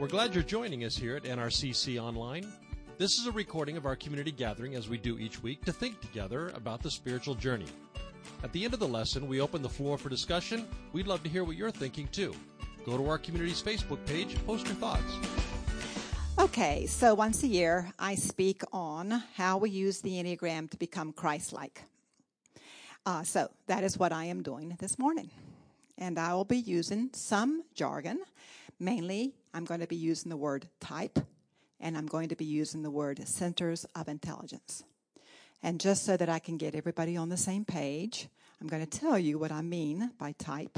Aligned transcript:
We're 0.00 0.08
glad 0.08 0.34
you're 0.34 0.42
joining 0.42 0.84
us 0.84 0.96
here 0.96 1.14
at 1.14 1.22
NRCC 1.22 2.02
Online. 2.02 2.44
This 2.98 3.16
is 3.16 3.28
a 3.28 3.32
recording 3.32 3.76
of 3.76 3.86
our 3.86 3.94
community 3.94 4.32
gathering 4.32 4.74
as 4.74 4.88
we 4.88 4.98
do 4.98 5.20
each 5.20 5.40
week 5.40 5.64
to 5.66 5.72
think 5.72 6.00
together 6.00 6.48
about 6.56 6.82
the 6.82 6.90
spiritual 6.90 7.36
journey. 7.36 7.68
At 8.42 8.52
the 8.52 8.64
end 8.64 8.74
of 8.74 8.80
the 8.80 8.88
lesson, 8.88 9.28
we 9.28 9.40
open 9.40 9.62
the 9.62 9.68
floor 9.68 9.96
for 9.96 10.08
discussion. 10.08 10.66
We'd 10.92 11.06
love 11.06 11.22
to 11.22 11.28
hear 11.28 11.44
what 11.44 11.54
you're 11.54 11.70
thinking 11.70 12.08
too. 12.08 12.34
Go 12.84 12.98
to 12.98 13.08
our 13.08 13.18
community's 13.18 13.62
Facebook 13.62 14.04
page, 14.04 14.36
post 14.44 14.66
your 14.66 14.74
thoughts. 14.74 15.14
Okay, 16.40 16.86
so 16.86 17.14
once 17.14 17.44
a 17.44 17.48
year, 17.48 17.92
I 17.96 18.16
speak 18.16 18.62
on 18.72 19.22
how 19.36 19.58
we 19.58 19.70
use 19.70 20.00
the 20.00 20.14
Enneagram 20.14 20.70
to 20.70 20.76
become 20.76 21.12
Christ 21.12 21.52
like. 21.52 21.84
Uh, 23.06 23.22
so 23.22 23.48
that 23.68 23.84
is 23.84 23.96
what 23.96 24.12
I 24.12 24.24
am 24.24 24.42
doing 24.42 24.76
this 24.80 24.98
morning. 24.98 25.30
And 25.96 26.18
I 26.18 26.34
will 26.34 26.44
be 26.44 26.58
using 26.58 27.10
some 27.12 27.62
jargon. 27.76 28.18
Mainly, 28.80 29.36
I'm 29.54 29.64
going 29.64 29.80
to 29.80 29.86
be 29.86 29.96
using 29.96 30.30
the 30.30 30.36
word 30.36 30.68
type, 30.80 31.20
and 31.78 31.96
I'm 31.96 32.06
going 32.06 32.28
to 32.30 32.36
be 32.36 32.44
using 32.44 32.82
the 32.82 32.90
word 32.90 33.26
centers 33.28 33.86
of 33.94 34.08
intelligence. 34.08 34.82
And 35.62 35.80
just 35.80 36.04
so 36.04 36.16
that 36.16 36.28
I 36.28 36.40
can 36.40 36.56
get 36.56 36.74
everybody 36.74 37.16
on 37.16 37.28
the 37.28 37.36
same 37.36 37.64
page, 37.64 38.28
I'm 38.60 38.66
going 38.66 38.84
to 38.84 38.98
tell 38.98 39.16
you 39.16 39.38
what 39.38 39.52
I 39.52 39.62
mean 39.62 40.10
by 40.18 40.32
type, 40.32 40.76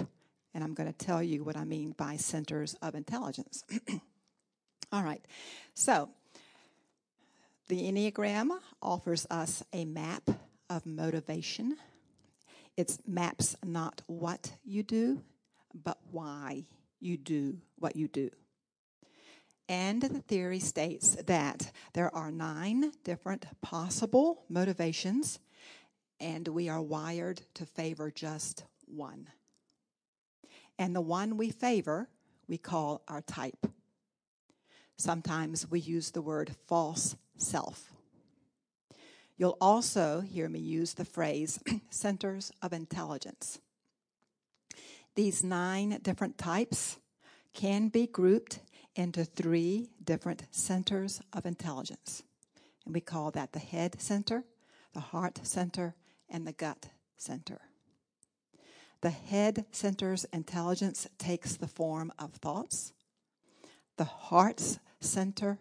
and 0.52 0.62
I'm 0.62 0.74
going 0.74 0.92
to 0.92 1.06
tell 1.06 1.22
you 1.22 1.42
what 1.42 1.56
I 1.56 1.64
mean 1.64 1.92
by 1.96 2.16
centers 2.16 2.74
of 2.82 2.94
intelligence. 2.94 3.64
All 4.92 5.02
right. 5.02 5.24
So, 5.74 6.10
the 7.68 7.90
Enneagram 7.90 8.50
offers 8.82 9.26
us 9.30 9.64
a 9.72 9.86
map 9.86 10.28
of 10.68 10.84
motivation. 10.84 11.76
It 12.76 12.98
maps 13.06 13.56
not 13.64 14.02
what 14.06 14.52
you 14.64 14.82
do, 14.82 15.22
but 15.74 15.98
why 16.10 16.66
you 17.00 17.16
do 17.16 17.58
what 17.78 17.96
you 17.96 18.06
do. 18.06 18.30
And 19.68 20.00
the 20.00 20.20
theory 20.20 20.60
states 20.60 21.16
that 21.26 21.72
there 21.92 22.14
are 22.14 22.30
nine 22.30 22.92
different 23.02 23.46
possible 23.62 24.44
motivations, 24.48 25.40
and 26.20 26.46
we 26.46 26.68
are 26.68 26.80
wired 26.80 27.42
to 27.54 27.66
favor 27.66 28.10
just 28.10 28.64
one. 28.86 29.28
And 30.78 30.94
the 30.94 31.00
one 31.00 31.36
we 31.36 31.50
favor, 31.50 32.08
we 32.48 32.58
call 32.58 33.02
our 33.08 33.22
type. 33.22 33.66
Sometimes 34.96 35.68
we 35.68 35.80
use 35.80 36.12
the 36.12 36.22
word 36.22 36.54
false 36.66 37.16
self. 37.36 37.92
You'll 39.36 39.58
also 39.60 40.20
hear 40.20 40.48
me 40.48 40.60
use 40.60 40.94
the 40.94 41.04
phrase 41.04 41.58
centers 41.90 42.52
of 42.62 42.72
intelligence. 42.72 43.58
These 45.14 45.42
nine 45.42 45.98
different 46.02 46.38
types 46.38 46.98
can 47.52 47.88
be 47.88 48.06
grouped 48.06 48.60
into 48.96 49.24
three 49.24 49.90
different 50.02 50.44
centers 50.50 51.20
of 51.32 51.46
intelligence. 51.46 52.22
And 52.84 52.94
we 52.94 53.00
call 53.00 53.30
that 53.32 53.52
the 53.52 53.58
head 53.58 54.00
center, 54.00 54.44
the 54.94 55.00
heart 55.00 55.40
center, 55.44 55.94
and 56.28 56.46
the 56.46 56.52
gut 56.52 56.88
center. 57.16 57.60
The 59.02 59.10
head 59.10 59.66
center's 59.70 60.24
intelligence 60.32 61.06
takes 61.18 61.56
the 61.56 61.68
form 61.68 62.12
of 62.18 62.32
thoughts. 62.32 62.92
The 63.96 64.04
heart's 64.04 64.78
center 65.00 65.58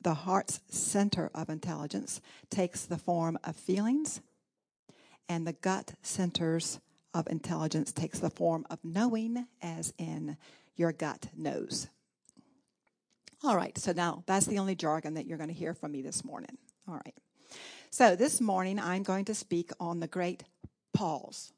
the 0.00 0.14
heart's 0.14 0.60
center 0.68 1.32
of 1.34 1.48
intelligence 1.48 2.20
takes 2.48 2.84
the 2.84 2.96
form 2.96 3.36
of 3.42 3.56
feelings 3.56 4.20
and 5.28 5.44
the 5.44 5.52
gut 5.52 5.94
centers 6.00 6.78
of 7.12 7.26
intelligence 7.26 7.92
takes 7.92 8.20
the 8.20 8.30
form 8.30 8.64
of 8.70 8.78
knowing 8.84 9.48
as 9.60 9.92
in 9.98 10.36
your 10.76 10.92
gut 10.92 11.26
knows 11.36 11.88
all 13.44 13.56
right 13.56 13.76
so 13.78 13.92
now 13.92 14.22
that's 14.26 14.46
the 14.46 14.58
only 14.58 14.74
jargon 14.74 15.14
that 15.14 15.26
you're 15.26 15.38
going 15.38 15.48
to 15.48 15.54
hear 15.54 15.74
from 15.74 15.92
me 15.92 16.02
this 16.02 16.24
morning 16.24 16.56
all 16.88 16.94
right 16.94 17.14
so 17.90 18.16
this 18.16 18.40
morning 18.40 18.78
i'm 18.78 19.02
going 19.02 19.24
to 19.24 19.34
speak 19.34 19.70
on 19.78 20.00
the 20.00 20.06
great 20.06 20.44
pause 20.92 21.52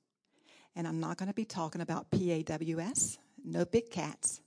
and 0.75 0.87
i'm 0.87 1.01
not 1.01 1.17
going 1.17 1.29
to 1.29 1.35
be 1.35 1.45
talking 1.45 1.81
about 1.81 2.11
paws 2.11 3.19
no 3.45 3.65
big 3.65 3.91
cats 3.91 4.41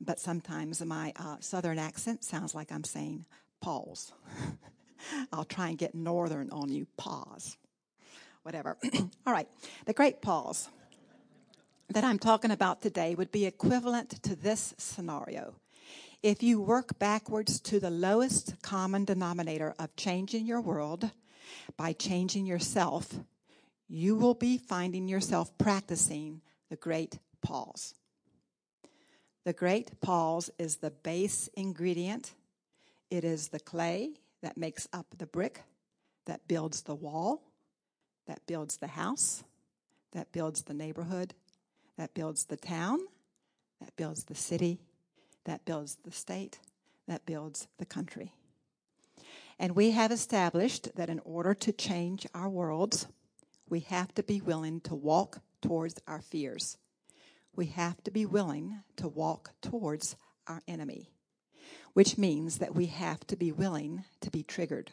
but 0.00 0.18
sometimes 0.18 0.84
my 0.84 1.12
uh, 1.16 1.36
southern 1.40 1.78
accent 1.78 2.24
sounds 2.24 2.54
like 2.54 2.70
I'm 2.70 2.84
saying 2.84 3.24
pause. 3.60 4.12
I'll 5.32 5.44
try 5.44 5.68
and 5.68 5.78
get 5.78 5.94
northern 5.94 6.50
on 6.50 6.70
you, 6.70 6.86
pause. 6.96 7.56
Whatever. 8.42 8.76
All 9.26 9.32
right, 9.32 9.48
the 9.86 9.92
great 9.92 10.20
pause 10.20 10.68
that 11.88 12.04
I'm 12.04 12.18
talking 12.18 12.50
about 12.50 12.82
today 12.82 13.14
would 13.14 13.30
be 13.30 13.46
equivalent 13.46 14.22
to 14.22 14.36
this 14.36 14.74
scenario. 14.76 15.54
If 16.24 16.42
you 16.42 16.58
work 16.58 16.98
backwards 16.98 17.60
to 17.60 17.78
the 17.78 17.90
lowest 17.90 18.62
common 18.62 19.04
denominator 19.04 19.74
of 19.78 19.94
changing 19.94 20.46
your 20.46 20.62
world 20.62 21.10
by 21.76 21.92
changing 21.92 22.46
yourself, 22.46 23.12
you 23.88 24.16
will 24.16 24.32
be 24.32 24.56
finding 24.56 25.06
yourself 25.06 25.52
practicing 25.58 26.40
the 26.70 26.76
great 26.76 27.18
pause. 27.42 27.94
The 29.44 29.52
great 29.52 30.00
pause 30.00 30.48
is 30.58 30.76
the 30.76 30.92
base 30.92 31.50
ingredient. 31.58 32.32
It 33.10 33.22
is 33.24 33.48
the 33.48 33.60
clay 33.60 34.14
that 34.40 34.56
makes 34.56 34.88
up 34.94 35.04
the 35.18 35.26
brick 35.26 35.64
that 36.24 36.48
builds 36.48 36.84
the 36.84 36.94
wall, 36.94 37.42
that 38.26 38.46
builds 38.46 38.78
the 38.78 38.86
house, 38.86 39.44
that 40.12 40.32
builds 40.32 40.62
the 40.62 40.72
neighborhood, 40.72 41.34
that 41.98 42.14
builds 42.14 42.46
the 42.46 42.56
town, 42.56 43.00
that 43.82 43.94
builds 43.96 44.24
the 44.24 44.34
city, 44.34 44.80
that 45.44 45.64
builds 45.64 45.96
the 46.04 46.12
state, 46.12 46.58
that 47.06 47.26
builds 47.26 47.68
the 47.78 47.84
country. 47.84 48.32
And 49.58 49.76
we 49.76 49.92
have 49.92 50.10
established 50.10 50.96
that 50.96 51.08
in 51.08 51.20
order 51.24 51.54
to 51.54 51.72
change 51.72 52.26
our 52.34 52.48
worlds, 52.48 53.06
we 53.68 53.80
have 53.80 54.14
to 54.14 54.22
be 54.22 54.40
willing 54.40 54.80
to 54.82 54.94
walk 54.94 55.40
towards 55.60 56.00
our 56.06 56.20
fears 56.20 56.76
we 57.56 57.66
have 57.66 58.02
to 58.04 58.10
be 58.10 58.26
willing 58.26 58.80
to 58.96 59.08
walk 59.08 59.50
towards 59.60 60.16
our 60.46 60.62
enemy, 60.66 61.10
which 61.92 62.18
means 62.18 62.58
that 62.58 62.74
we 62.74 62.86
have 62.86 63.26
to 63.26 63.36
be 63.36 63.52
willing 63.52 64.04
to 64.20 64.30
be 64.30 64.42
triggered. 64.42 64.92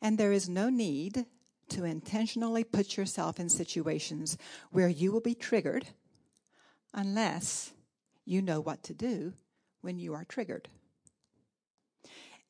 And 0.00 0.16
there 0.16 0.32
is 0.32 0.48
no 0.48 0.70
need 0.70 1.26
to 1.70 1.84
intentionally 1.84 2.64
put 2.64 2.96
yourself 2.96 3.38
in 3.38 3.48
situations 3.48 4.38
where 4.70 4.88
you 4.88 5.12
will 5.12 5.20
be 5.20 5.34
triggered 5.34 5.86
unless 6.94 7.72
you 8.24 8.42
know 8.42 8.60
what 8.60 8.82
to 8.84 8.94
do 8.94 9.32
when 9.80 9.98
you 9.98 10.14
are 10.14 10.24
triggered. 10.24 10.68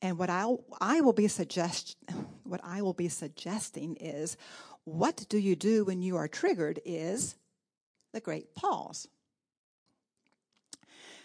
And 0.01 0.17
what 0.17 0.29
I'll, 0.29 0.63
I 0.79 1.01
will 1.01 1.13
be 1.13 1.27
suggest, 1.27 1.95
what 2.43 2.61
I 2.63 2.81
will 2.81 2.93
be 2.93 3.09
suggesting 3.09 3.95
is, 3.97 4.37
what 4.83 5.25
do 5.29 5.37
you 5.37 5.55
do 5.55 5.85
when 5.85 6.01
you 6.01 6.17
are 6.17 6.27
triggered? 6.27 6.79
Is 6.85 7.35
the 8.13 8.19
great 8.19 8.55
pause. 8.55 9.07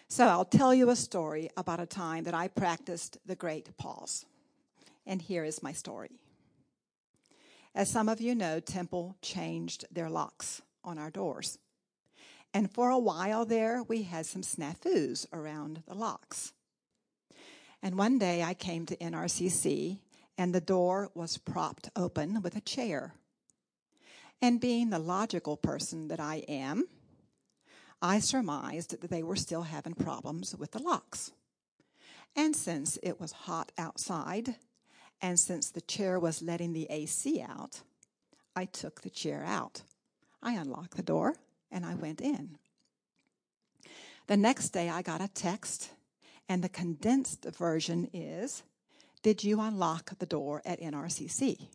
So 0.09 0.27
I'll 0.27 0.45
tell 0.45 0.73
you 0.73 0.91
a 0.91 0.97
story 0.97 1.51
about 1.57 1.81
a 1.81 1.87
time 1.87 2.25
that 2.25 2.35
I 2.35 2.49
practiced 2.49 3.19
the 3.27 3.35
great 3.35 3.77
pause. 3.77 4.25
And 5.05 5.21
here 5.21 5.45
is 5.45 5.63
my 5.63 5.73
story. 5.73 6.11
As 7.75 7.91
some 7.91 8.09
of 8.09 8.21
you 8.21 8.35
know, 8.35 8.61
Temple 8.61 9.17
changed 9.21 9.85
their 9.91 10.09
locks 10.09 10.63
on 10.85 10.99
our 10.99 11.11
doors. 11.11 11.59
And 12.53 12.73
for 12.73 12.91
a 12.91 12.99
while 12.99 13.45
there, 13.45 13.83
we 13.83 14.03
had 14.03 14.27
some 14.27 14.43
snafus 14.43 15.27
around 15.33 15.83
the 15.87 15.95
locks. 15.95 16.53
And 17.83 17.99
one 17.99 18.19
day 18.19 18.43
I 18.43 18.55
came 18.55 18.87
to 18.87 18.97
NRCC, 18.97 19.99
and 20.39 20.55
the 20.55 20.61
door 20.61 21.11
was 21.15 21.39
propped 21.39 21.91
open 21.97 22.43
with 22.43 22.57
a 22.57 22.61
chair 22.61 23.15
and 24.43 24.61
being 24.61 24.91
the 24.91 24.99
logical 24.99 25.57
person 25.57 26.09
that 26.09 26.21
I 26.21 26.37
am, 26.49 26.87
I 28.03 28.19
surmised 28.19 28.91
that 28.91 29.11
they 29.11 29.23
were 29.23 29.37
still 29.37 29.63
having 29.63 29.95
problems 29.95 30.55
with 30.55 30.73
the 30.73 30.83
locks. 30.83 31.33
And 32.35 32.55
since 32.55 32.99
it 33.03 33.19
was 33.19 33.33
hot 33.33 33.73
outside, 33.79 34.57
and 35.23 35.41
since 35.41 35.71
the 35.71 35.81
chair 35.81 36.21
was 36.21 36.43
letting 36.43 36.75
the 36.75 36.87
AC 36.91 37.41
out, 37.41 37.81
I 38.55 38.67
took 38.67 39.01
the 39.01 39.11
chair 39.11 39.43
out. 39.47 39.83
I 40.43 40.53
unlocked 40.53 40.97
the 40.97 41.03
door 41.03 41.37
and 41.71 41.85
I 41.85 41.95
went 41.95 42.21
in. 42.21 42.59
The 44.27 44.37
next 44.37 44.71
day, 44.71 44.89
I 44.89 45.03
got 45.03 45.21
a 45.21 45.29
text, 45.29 45.91
and 46.49 46.63
the 46.63 46.69
condensed 46.69 47.45
version 47.45 48.09
is 48.13 48.63
Did 49.23 49.45
you 49.45 49.61
unlock 49.61 50.19
the 50.19 50.27
door 50.27 50.63
at 50.65 50.81
NRCC? 50.81 51.69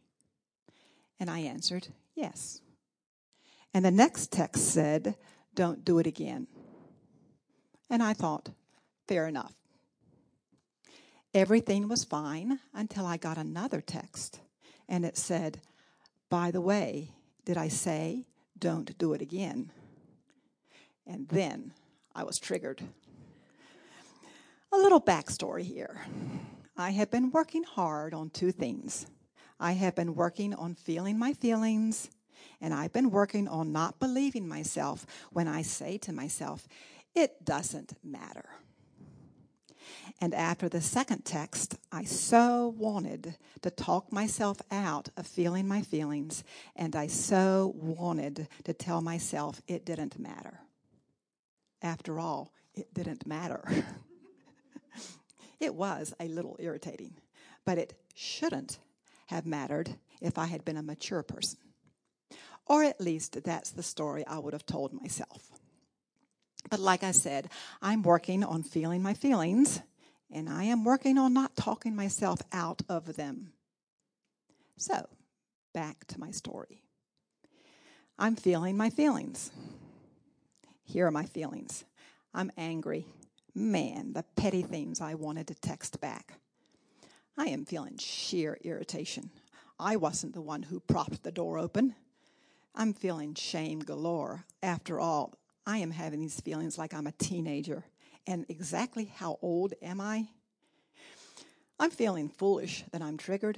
And 1.20 1.30
I 1.30 1.40
answered, 1.40 1.88
Yes. 2.16 2.62
And 3.74 3.86
the 3.86 3.92
next 3.92 4.32
text 4.32 4.74
said, 4.74 5.16
Don't 5.56 5.86
do 5.86 6.00
it 6.00 6.08
again. 6.08 6.48
And 7.90 8.04
I 8.04 8.14
thought, 8.14 8.50
Fair 9.08 9.28
enough. 9.28 9.54
Everything 11.34 11.88
was 11.88 12.04
fine 12.04 12.60
until 12.74 13.06
I 13.06 13.16
got 13.16 13.38
another 13.38 13.80
text. 13.80 14.42
And 14.90 15.06
it 15.06 15.18
said, 15.18 15.62
By 16.30 16.52
the 16.52 16.60
way, 16.60 17.12
did 17.46 17.56
I 17.56 17.70
say, 17.70 18.26
Don't 18.60 18.98
do 18.98 19.14
it 19.14 19.22
again? 19.22 19.72
And 21.06 21.28
then 21.30 21.74
I 22.16 22.24
was 22.24 22.40
triggered. 22.40 22.82
A 24.74 24.78
little 24.78 25.02
backstory 25.02 25.64
here. 25.64 26.06
I 26.78 26.92
have 26.92 27.12
been 27.12 27.32
working 27.32 27.64
hard 27.64 28.14
on 28.14 28.30
two 28.30 28.52
things. 28.52 29.06
I 29.60 29.74
have 29.74 29.96
been 29.96 30.16
working 30.16 30.54
on 30.54 30.76
feeling 30.76 31.20
my 31.20 31.34
feelings, 31.34 32.10
and 32.60 32.74
I've 32.74 32.94
been 32.94 33.12
working 33.12 33.48
on 33.48 33.72
not 33.72 34.00
believing 34.00 34.48
myself 34.48 35.06
when 35.32 35.48
I 35.48 35.62
say 35.62 35.98
to 36.00 36.14
myself, 36.14 36.68
it 37.14 37.46
doesn't 37.46 37.94
matter. 38.04 38.50
And 40.20 40.34
after 40.34 40.70
the 40.70 40.82
second 40.82 41.26
text, 41.26 41.76
I 41.92 42.04
so 42.04 42.74
wanted 42.78 43.36
to 43.62 43.70
talk 43.70 44.12
myself 44.12 44.62
out 44.72 45.10
of 45.18 45.28
feeling 45.28 45.68
my 45.68 45.82
feelings, 45.82 46.44
and 46.76 46.96
I 46.96 47.08
so 47.08 47.74
wanted 47.76 48.48
to 48.64 48.74
tell 48.74 49.02
myself 49.02 49.62
it 49.68 49.86
didn't 49.86 50.20
matter. 50.20 50.62
After 51.82 52.20
all, 52.20 52.54
it 52.74 52.94
didn't 52.94 53.26
matter. 53.26 53.64
it 55.60 55.74
was 55.74 56.14
a 56.20 56.28
little 56.28 56.56
irritating, 56.60 57.16
but 57.66 57.78
it 57.78 57.94
shouldn't 58.14 58.80
have 59.28 59.46
mattered 59.46 59.96
if 60.22 60.38
I 60.38 60.46
had 60.46 60.64
been 60.64 60.78
a 60.78 60.84
mature 60.84 61.24
person. 61.24 61.60
Or 62.68 62.84
at 62.84 63.02
least 63.02 63.44
that's 63.44 63.72
the 63.72 63.84
story 63.84 64.26
I 64.28 64.38
would 64.38 64.54
have 64.54 64.66
told 64.66 64.94
myself. 64.94 65.52
But 66.70 66.80
like 66.80 67.04
I 67.04 67.12
said, 67.12 67.50
I'm 67.82 68.04
working 68.04 68.44
on 68.44 68.64
feeling 68.64 69.02
my 69.02 69.14
feelings 69.14 69.82
and 70.32 70.48
I 70.50 70.66
am 70.66 70.84
working 70.84 71.18
on 71.18 71.34
not 71.34 71.56
talking 71.56 71.96
myself 71.96 72.42
out 72.54 72.82
of 72.88 73.16
them. 73.16 73.52
So, 74.78 75.08
back 75.74 76.06
to 76.08 76.20
my 76.20 76.32
story. 76.32 76.84
I'm 78.18 78.36
feeling 78.36 78.78
my 78.78 78.90
feelings. 78.90 79.52
Here 80.92 81.08
are 81.08 81.12
my 81.12 81.24
feelings. 81.24 81.86
I'm 82.34 82.52
angry. 82.58 83.06
Man, 83.56 84.12
the 84.12 84.26
petty 84.36 84.62
things 84.62 85.00
I 85.00 85.14
wanted 85.14 85.48
to 85.48 85.56
text 85.56 86.02
back. 86.02 86.34
I 87.38 87.46
am 87.46 87.64
feeling 87.64 87.96
sheer 87.98 88.58
irritation. 88.62 89.30
I 89.80 89.96
wasn't 89.96 90.34
the 90.34 90.42
one 90.42 90.64
who 90.64 90.82
propped 90.82 91.24
the 91.24 91.32
door 91.32 91.58
open. 91.58 91.96
I'm 92.76 92.94
feeling 92.94 93.36
shame 93.36 93.80
galore. 93.80 94.44
After 94.62 95.00
all, 95.00 95.34
I 95.66 95.78
am 95.78 95.92
having 95.92 96.20
these 96.20 96.42
feelings 96.42 96.78
like 96.78 96.94
I'm 96.94 97.08
a 97.08 97.14
teenager. 97.14 97.86
And 98.28 98.46
exactly 98.50 99.06
how 99.06 99.40
old 99.42 99.74
am 99.82 100.02
I? 100.02 100.28
I'm 101.80 101.92
feeling 101.92 102.28
foolish 102.28 102.84
that 102.92 103.02
I'm 103.02 103.16
triggered. 103.16 103.58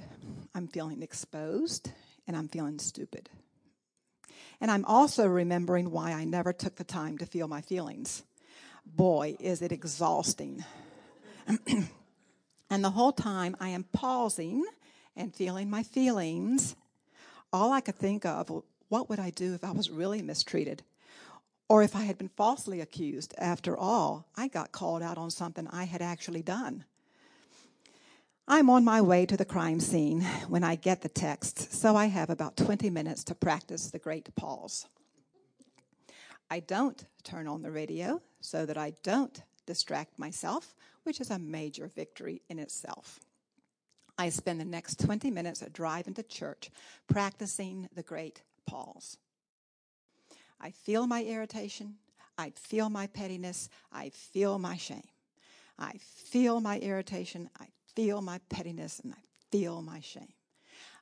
I'm 0.54 0.68
feeling 0.68 1.02
exposed 1.02 1.90
and 2.28 2.36
I'm 2.36 2.46
feeling 2.46 2.78
stupid. 2.78 3.28
And 4.60 4.70
I'm 4.70 4.84
also 4.84 5.26
remembering 5.26 5.90
why 5.90 6.12
I 6.12 6.24
never 6.24 6.52
took 6.52 6.76
the 6.76 6.84
time 6.84 7.18
to 7.18 7.26
feel 7.26 7.48
my 7.48 7.60
feelings. 7.60 8.22
Boy, 8.86 9.36
is 9.40 9.62
it 9.62 9.72
exhausting. 9.72 10.64
and 12.70 12.84
the 12.84 12.90
whole 12.90 13.12
time 13.12 13.56
I 13.60 13.70
am 13.70 13.84
pausing 13.92 14.64
and 15.16 15.34
feeling 15.34 15.70
my 15.70 15.82
feelings. 15.82 16.76
All 17.52 17.72
I 17.72 17.80
could 17.80 17.96
think 17.96 18.24
of, 18.24 18.50
what 18.88 19.08
would 19.08 19.18
I 19.18 19.30
do 19.30 19.54
if 19.54 19.64
I 19.64 19.70
was 19.70 19.90
really 19.90 20.22
mistreated? 20.22 20.82
or 21.68 21.82
if 21.82 21.96
I 21.96 22.02
had 22.02 22.18
been 22.18 22.28
falsely 22.28 22.80
accused. 22.80 23.34
After 23.38 23.76
all, 23.76 24.26
I 24.36 24.48
got 24.48 24.72
called 24.72 25.02
out 25.02 25.18
on 25.18 25.30
something 25.30 25.66
I 25.68 25.84
had 25.84 26.02
actually 26.02 26.42
done. 26.42 26.84
I'm 28.46 28.68
on 28.68 28.84
my 28.84 29.00
way 29.00 29.24
to 29.24 29.38
the 29.38 29.46
crime 29.46 29.80
scene 29.80 30.20
when 30.48 30.62
I 30.62 30.74
get 30.74 31.00
the 31.00 31.08
text, 31.08 31.72
so 31.72 31.96
I 31.96 32.06
have 32.06 32.28
about 32.28 32.58
20 32.58 32.90
minutes 32.90 33.24
to 33.24 33.34
practice 33.34 33.90
the 33.90 33.98
great 33.98 34.34
pause. 34.34 34.86
I 36.50 36.60
don't 36.60 37.06
turn 37.22 37.48
on 37.48 37.62
the 37.62 37.70
radio 37.70 38.20
so 38.42 38.66
that 38.66 38.76
I 38.76 38.92
don't 39.02 39.42
distract 39.64 40.18
myself, 40.18 40.74
which 41.04 41.22
is 41.22 41.30
a 41.30 41.38
major 41.38 41.88
victory 41.88 42.42
in 42.50 42.58
itself. 42.58 43.18
I 44.18 44.28
spend 44.28 44.60
the 44.60 44.66
next 44.66 45.00
20 45.00 45.30
minutes 45.30 45.64
driving 45.72 46.12
to 46.14 46.22
church 46.22 46.70
practicing 47.08 47.88
the 47.94 48.02
great 48.02 48.42
pause. 48.66 49.16
I 50.60 50.70
feel 50.70 51.06
my 51.06 51.24
irritation. 51.24 51.94
I 52.36 52.50
feel 52.50 52.90
my 52.90 53.06
pettiness. 53.06 53.70
I 53.90 54.10
feel 54.10 54.58
my 54.58 54.76
shame. 54.76 55.08
I 55.78 55.92
feel 55.98 56.60
my 56.60 56.78
irritation. 56.78 57.48
I 57.58 57.68
feel 57.94 58.20
my 58.20 58.40
pettiness 58.48 59.00
and 59.00 59.12
I 59.12 59.22
feel 59.50 59.82
my 59.82 60.00
shame. 60.00 60.32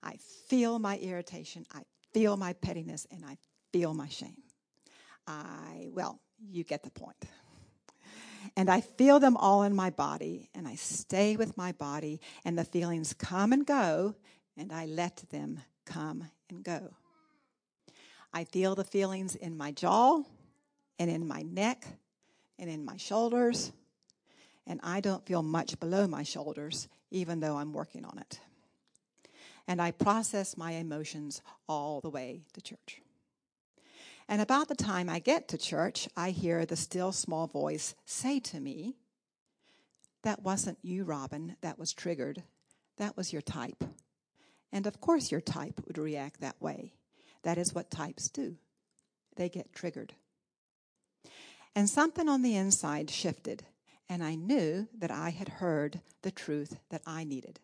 I 0.02 0.16
feel 0.48 0.78
my 0.78 0.98
irritation. 0.98 1.64
I 1.72 1.82
feel 2.12 2.36
my 2.36 2.52
pettiness 2.54 3.06
and 3.10 3.24
I 3.24 3.38
feel 3.72 3.94
my 3.94 4.08
shame. 4.08 4.42
I, 5.26 5.88
well, 5.92 6.20
you 6.50 6.64
get 6.64 6.82
the 6.82 6.90
point. 6.90 7.16
And 8.56 8.68
I 8.68 8.80
feel 8.80 9.20
them 9.20 9.36
all 9.36 9.62
in 9.62 9.74
my 9.74 9.90
body, 9.90 10.50
and 10.52 10.66
I 10.66 10.74
stay 10.74 11.36
with 11.36 11.56
my 11.56 11.72
body, 11.72 12.20
and 12.44 12.58
the 12.58 12.64
feelings 12.64 13.14
come 13.14 13.52
and 13.52 13.64
go, 13.64 14.16
and 14.56 14.72
I 14.72 14.86
let 14.86 15.24
them 15.30 15.60
come 15.86 16.28
and 16.50 16.62
go. 16.62 16.92
I 18.32 18.44
feel 18.44 18.74
the 18.74 18.84
feelings 18.84 19.36
in 19.36 19.56
my 19.56 19.72
jaw 19.72 20.22
and 20.98 21.10
in 21.10 21.26
my 21.26 21.42
neck 21.42 21.86
and 22.58 22.68
in 22.68 22.84
my 22.84 22.96
shoulders. 22.96 23.72
And 24.66 24.80
I 24.82 25.00
don't 25.00 25.26
feel 25.26 25.42
much 25.42 25.78
below 25.80 26.06
my 26.06 26.22
shoulders, 26.22 26.88
even 27.10 27.40
though 27.40 27.56
I'm 27.56 27.72
working 27.72 28.04
on 28.04 28.18
it. 28.18 28.40
And 29.66 29.80
I 29.80 29.90
process 29.90 30.56
my 30.56 30.72
emotions 30.72 31.42
all 31.68 32.00
the 32.00 32.10
way 32.10 32.42
to 32.54 32.60
church. 32.60 33.00
And 34.28 34.40
about 34.40 34.68
the 34.68 34.74
time 34.74 35.08
I 35.08 35.18
get 35.18 35.48
to 35.48 35.58
church, 35.58 36.08
I 36.16 36.30
hear 36.30 36.64
the 36.64 36.76
still 36.76 37.12
small 37.12 37.46
voice 37.46 37.94
say 38.04 38.40
to 38.40 38.60
me, 38.60 38.96
That 40.22 40.42
wasn't 40.42 40.78
you, 40.82 41.04
Robin, 41.04 41.56
that 41.60 41.78
was 41.78 41.92
triggered. 41.92 42.42
That 42.98 43.16
was 43.16 43.32
your 43.32 43.42
type. 43.42 43.84
And 44.72 44.86
of 44.86 45.00
course, 45.00 45.30
your 45.30 45.40
type 45.40 45.80
would 45.86 45.98
react 45.98 46.40
that 46.40 46.60
way. 46.60 46.94
That 47.42 47.58
is 47.58 47.74
what 47.74 47.90
types 47.90 48.28
do, 48.28 48.56
they 49.36 49.48
get 49.48 49.72
triggered. 49.72 50.14
And 51.74 51.88
something 51.88 52.28
on 52.28 52.42
the 52.42 52.54
inside 52.54 53.10
shifted, 53.10 53.64
and 54.12 54.22
I 54.22 54.34
knew 54.34 54.88
that 54.98 55.10
I 55.10 55.30
had 55.30 55.48
heard 55.48 56.02
the 56.20 56.30
truth 56.30 56.78
that 56.90 57.00
I 57.06 57.24
needed. 57.24 57.60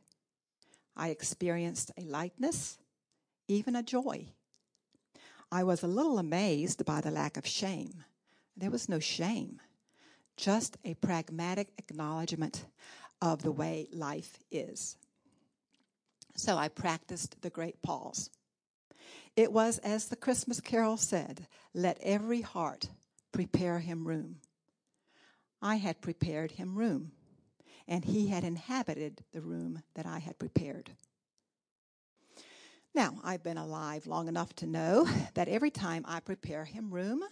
I 0.96 1.10
experienced 1.10 1.90
a 1.98 2.06
lightness, 2.06 2.78
even 3.48 3.76
a 3.76 3.82
joy. 3.82 4.28
I 5.52 5.62
was 5.62 5.82
a 5.82 5.86
little 5.86 6.18
amazed 6.18 6.86
by 6.86 7.02
the 7.02 7.10
lack 7.10 7.36
of 7.36 7.46
shame. 7.46 8.02
There 8.56 8.70
was 8.70 8.88
no 8.88 8.98
shame, 8.98 9.60
just 10.38 10.78
a 10.86 10.94
pragmatic 10.94 11.68
acknowledgement 11.76 12.64
of 13.20 13.42
the 13.42 13.52
way 13.52 13.86
life 13.92 14.38
is. 14.50 14.96
So 16.34 16.56
I 16.56 16.68
practiced 16.68 17.42
the 17.42 17.50
great 17.50 17.82
pause. 17.82 18.30
It 19.36 19.52
was 19.52 19.76
as 19.80 20.06
the 20.06 20.16
Christmas 20.16 20.62
carol 20.62 20.96
said, 20.96 21.46
let 21.74 21.98
every 22.00 22.40
heart 22.40 22.88
prepare 23.32 23.80
him 23.80 24.08
room. 24.08 24.36
I 25.60 25.76
had 25.76 26.00
prepared 26.00 26.52
him 26.52 26.76
room, 26.76 27.12
and 27.86 28.04
he 28.04 28.28
had 28.28 28.44
inhabited 28.44 29.24
the 29.32 29.40
room 29.40 29.82
that 29.94 30.06
I 30.06 30.18
had 30.18 30.38
prepared. 30.38 30.90
Now, 32.94 33.18
I've 33.22 33.42
been 33.42 33.58
alive 33.58 34.06
long 34.06 34.28
enough 34.28 34.54
to 34.56 34.66
know 34.66 35.08
that 35.34 35.48
every 35.48 35.70
time 35.70 36.04
I 36.06 36.20
prepare 36.20 36.64
him 36.64 36.90
room 36.90 37.22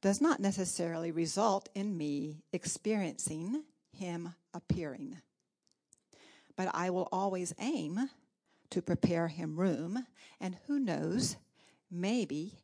does 0.00 0.20
not 0.20 0.40
necessarily 0.40 1.10
result 1.10 1.68
in 1.74 1.96
me 1.96 2.42
experiencing 2.52 3.64
him 3.92 4.34
appearing. 4.54 5.18
But 6.56 6.70
I 6.74 6.90
will 6.90 7.08
always 7.12 7.54
aim 7.58 8.08
to 8.70 8.82
prepare 8.82 9.28
him 9.28 9.58
room. 9.58 10.06
And 10.40 10.56
who 10.66 10.78
knows, 10.78 11.36
maybe 11.90 12.60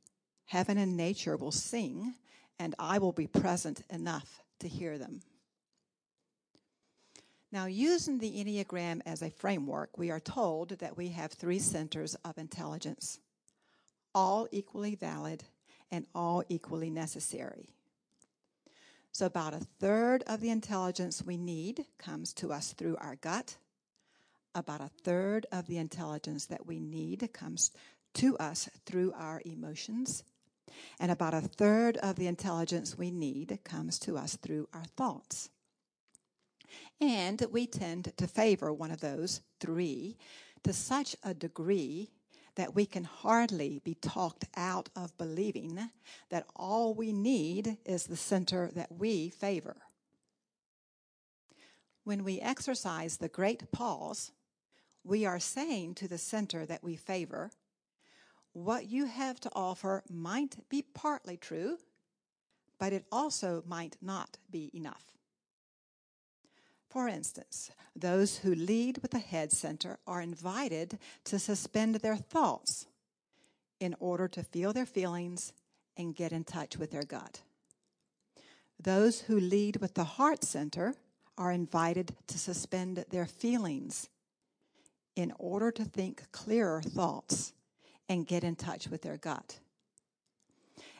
heaven 0.47 0.79
and 0.79 0.97
nature 0.97 1.37
will 1.37 1.53
sing, 1.53 2.15
and 2.59 2.75
I 2.79 2.99
will 2.99 3.13
be 3.13 3.27
present 3.27 3.83
enough 3.91 4.43
to 4.61 4.69
hear 4.69 4.99
them. 4.99 5.21
Now, 7.53 7.67
using 7.67 8.19
the 8.19 8.33
Enneagram 8.33 9.01
as 9.07 9.23
a 9.23 9.31
framework, 9.31 9.97
we 9.97 10.11
are 10.11 10.21
told 10.21 10.71
that 10.81 10.97
we 10.97 11.09
have 11.09 11.33
three 11.33 11.59
centers 11.59 12.15
of 12.25 12.39
intelligence, 12.39 13.19
all 14.15 14.49
equally 14.51 14.95
valid 14.95 15.45
and 15.91 16.07
all 16.15 16.43
equally 16.49 16.91
necessary. 16.91 17.71
So, 19.13 19.27
about 19.27 19.55
a 19.55 19.67
third 19.81 20.25
of 20.27 20.41
the 20.41 20.51
intelligence 20.51 21.23
we 21.23 21.37
need 21.37 21.87
comes 21.99 22.35
to 22.35 22.53
us 22.53 22.73
through 22.73 22.97
our 22.97 23.17
gut, 23.17 23.57
about 24.55 24.81
a 24.81 24.91
third 25.05 25.47
of 25.53 25.67
the 25.67 25.79
intelligence 25.79 26.47
that 26.47 26.67
we 26.67 26.81
need 26.81 27.31
comes 27.33 27.71
to 28.15 28.37
us 28.39 28.69
through 28.85 29.13
our 29.17 29.41
emotions. 29.45 30.25
And 30.99 31.11
about 31.11 31.35
a 31.35 31.41
third 31.41 31.97
of 31.99 32.17
the 32.17 32.27
intelligence 32.27 32.99
we 32.99 33.11
need 33.11 33.59
comes 33.65 33.99
to 34.01 34.17
us 34.17 34.37
through 34.37 34.69
our 34.73 34.85
thoughts. 34.97 35.51
And 37.01 37.45
we 37.51 37.67
tend 37.67 38.13
to 38.17 38.27
favor 38.27 38.73
one 38.73 38.91
of 38.91 39.01
those 39.01 39.41
three 39.61 40.17
to 40.65 40.73
such 40.73 41.15
a 41.23 41.35
degree 41.35 42.11
that 42.57 42.75
we 42.75 42.87
can 42.87 43.05
hardly 43.05 43.81
be 43.85 43.95
talked 43.95 44.47
out 44.57 44.89
of 44.97 45.17
believing 45.19 45.91
that 46.31 46.47
all 46.57 46.95
we 46.95 47.13
need 47.13 47.77
is 47.85 48.05
the 48.05 48.17
center 48.17 48.71
that 48.75 48.91
we 48.91 49.29
favor. 49.29 49.77
When 52.05 52.25
we 52.25 52.41
exercise 52.41 53.19
the 53.19 53.29
great 53.29 53.71
pause, 53.73 54.33
we 55.05 55.27
are 55.27 55.39
saying 55.39 55.95
to 55.97 56.09
the 56.09 56.19
center 56.19 56.65
that 56.67 56.83
we 56.83 56.97
favor, 56.97 57.51
what 58.57 58.87
you 58.87 59.05
have 59.05 59.39
to 59.39 59.51
offer 59.55 60.03
might 60.09 60.57
be 60.71 60.81
partly 60.81 61.37
true, 61.37 61.77
but 62.79 62.91
it 62.91 63.05
also 63.13 63.63
might 63.67 63.97
not 64.01 64.39
be 64.51 64.71
enough. 64.73 65.05
For 66.89 67.07
instance, 67.07 67.71
those 67.95 68.39
who 68.39 68.55
lead 68.55 68.99
with 69.03 69.11
the 69.11 69.19
head 69.19 69.53
center 69.53 69.99
are 70.07 70.23
invited 70.23 70.99
to 71.25 71.39
suspend 71.39 71.97
their 71.97 72.17
thoughts 72.17 72.87
in 73.79 73.95
order 74.01 74.27
to 74.29 74.43
feel 74.43 74.73
their 74.73 74.87
feelings 74.87 75.53
and 75.99 76.17
get 76.17 76.33
in 76.33 76.43
touch 76.43 76.79
with 76.79 76.93
their 76.93 77.03
gut. 77.03 77.43
Those 78.81 79.21
who 79.21 79.39
lead 79.39 79.83
with 79.83 79.93
the 79.93 80.05
heart 80.05 80.43
center 80.43 80.95
are 81.37 81.53
invited 81.53 82.17
to 82.29 82.39
suspend 82.39 83.05
their 83.11 83.27
feelings 83.27 84.09
in 85.15 85.35
order 85.39 85.71
to 85.73 85.85
think 85.85 86.33
clearer 86.33 86.81
thoughts 86.81 87.53
and 88.09 88.27
get 88.27 88.45
in 88.45 88.57
touch 88.57 88.89
with 88.89 89.03
their 89.03 89.17
gut. 89.17 89.59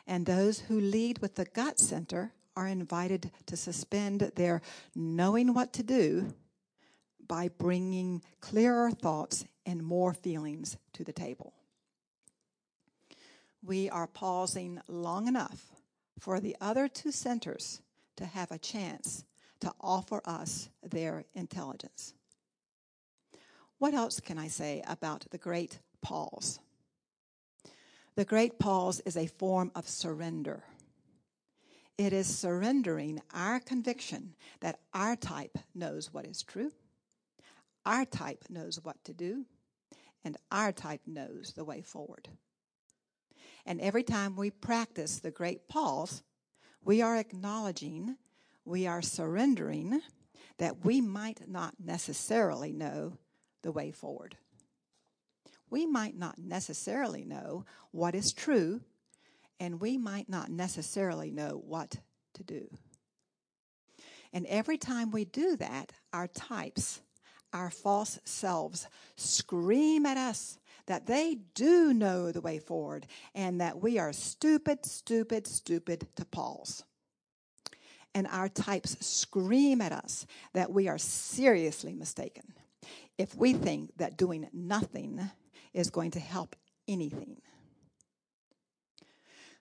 And 0.05 0.25
those 0.25 0.59
who 0.59 0.79
lead 0.79 1.19
with 1.19 1.35
the 1.35 1.45
gut 1.45 1.79
center 1.79 2.31
are 2.55 2.67
invited 2.67 3.31
to 3.45 3.57
suspend 3.57 4.31
their 4.35 4.61
knowing 4.95 5.53
what 5.53 5.73
to 5.73 5.83
do 5.83 6.33
by 7.27 7.49
bringing 7.49 8.21
clearer 8.39 8.89
thoughts 8.89 9.45
and 9.65 9.83
more 9.83 10.13
feelings 10.13 10.77
to 10.93 11.03
the 11.03 11.13
table. 11.13 11.53
We 13.63 13.89
are 13.89 14.07
pausing 14.07 14.81
long 14.87 15.27
enough 15.27 15.71
for 16.19 16.39
the 16.39 16.55
other 16.61 16.87
two 16.87 17.11
centers 17.11 17.81
to 18.15 18.25
have 18.25 18.51
a 18.51 18.57
chance 18.57 19.25
to 19.59 19.73
offer 19.81 20.21
us 20.25 20.69
their 20.81 21.25
intelligence. 21.35 22.13
What 23.77 23.93
else 23.93 24.19
can 24.19 24.37
I 24.37 24.47
say 24.47 24.83
about 24.87 25.25
the 25.29 25.37
great 25.37 25.79
pause? 26.01 26.59
The 28.17 28.25
great 28.25 28.57
pause 28.57 28.99
is 29.01 29.15
a 29.15 29.27
form 29.27 29.71
of 29.75 29.87
surrender. 29.87 30.63
It 31.99 32.13
is 32.13 32.25
surrendering 32.25 33.21
our 33.31 33.59
conviction 33.59 34.33
that 34.59 34.79
our 34.91 35.15
type 35.15 35.55
knows 35.75 36.11
what 36.11 36.25
is 36.25 36.41
true, 36.41 36.71
our 37.85 38.05
type 38.05 38.45
knows 38.49 38.79
what 38.83 39.03
to 39.03 39.13
do, 39.13 39.45
and 40.23 40.35
our 40.51 40.71
type 40.71 41.01
knows 41.05 41.53
the 41.55 41.63
way 41.63 41.83
forward. 41.83 42.27
And 43.67 43.79
every 43.79 44.03
time 44.03 44.35
we 44.35 44.49
practice 44.49 45.19
the 45.19 45.29
great 45.29 45.69
pause, 45.69 46.23
we 46.83 47.03
are 47.03 47.17
acknowledging, 47.17 48.17
we 48.65 48.87
are 48.87 49.03
surrendering 49.03 50.01
that 50.57 50.83
we 50.83 51.01
might 51.01 51.47
not 51.47 51.75
necessarily 51.79 52.71
know 52.71 53.19
the 53.61 53.71
way 53.71 53.91
forward. 53.91 54.37
We 55.69 55.85
might 55.85 56.17
not 56.17 56.37
necessarily 56.37 57.25
know 57.25 57.65
what 57.91 58.15
is 58.15 58.31
true, 58.31 58.81
and 59.59 59.81
we 59.81 59.97
might 59.97 60.29
not 60.29 60.49
necessarily 60.49 61.31
know 61.31 61.61
what 61.65 61.97
to 62.35 62.43
do. 62.43 62.69
And 64.33 64.45
every 64.47 64.77
time 64.77 65.11
we 65.11 65.25
do 65.25 65.55
that, 65.57 65.91
our 66.13 66.27
types, 66.27 67.01
our 67.53 67.69
false 67.69 68.19
selves, 68.23 68.87
scream 69.15 70.05
at 70.05 70.17
us 70.17 70.59
that 70.85 71.05
they 71.05 71.37
do 71.53 71.93
know 71.93 72.31
the 72.31 72.41
way 72.41 72.59
forward 72.59 73.07
and 73.35 73.59
that 73.61 73.81
we 73.81 73.99
are 73.99 74.13
stupid, 74.13 74.85
stupid, 74.85 75.47
stupid 75.47 76.07
to 76.15 76.25
pause. 76.25 76.83
And 78.13 78.25
our 78.27 78.49
types 78.49 78.97
scream 79.05 79.81
at 79.81 79.91
us 79.91 80.25
that 80.53 80.71
we 80.71 80.87
are 80.87 80.97
seriously 80.97 81.93
mistaken 81.93 82.53
if 83.17 83.35
we 83.35 83.53
think 83.53 83.91
that 83.97 84.17
doing 84.17 84.47
nothing 84.53 85.29
is 85.77 85.91
going 85.91 86.09
to 86.09 86.19
help 86.19 86.55
anything. 86.87 87.37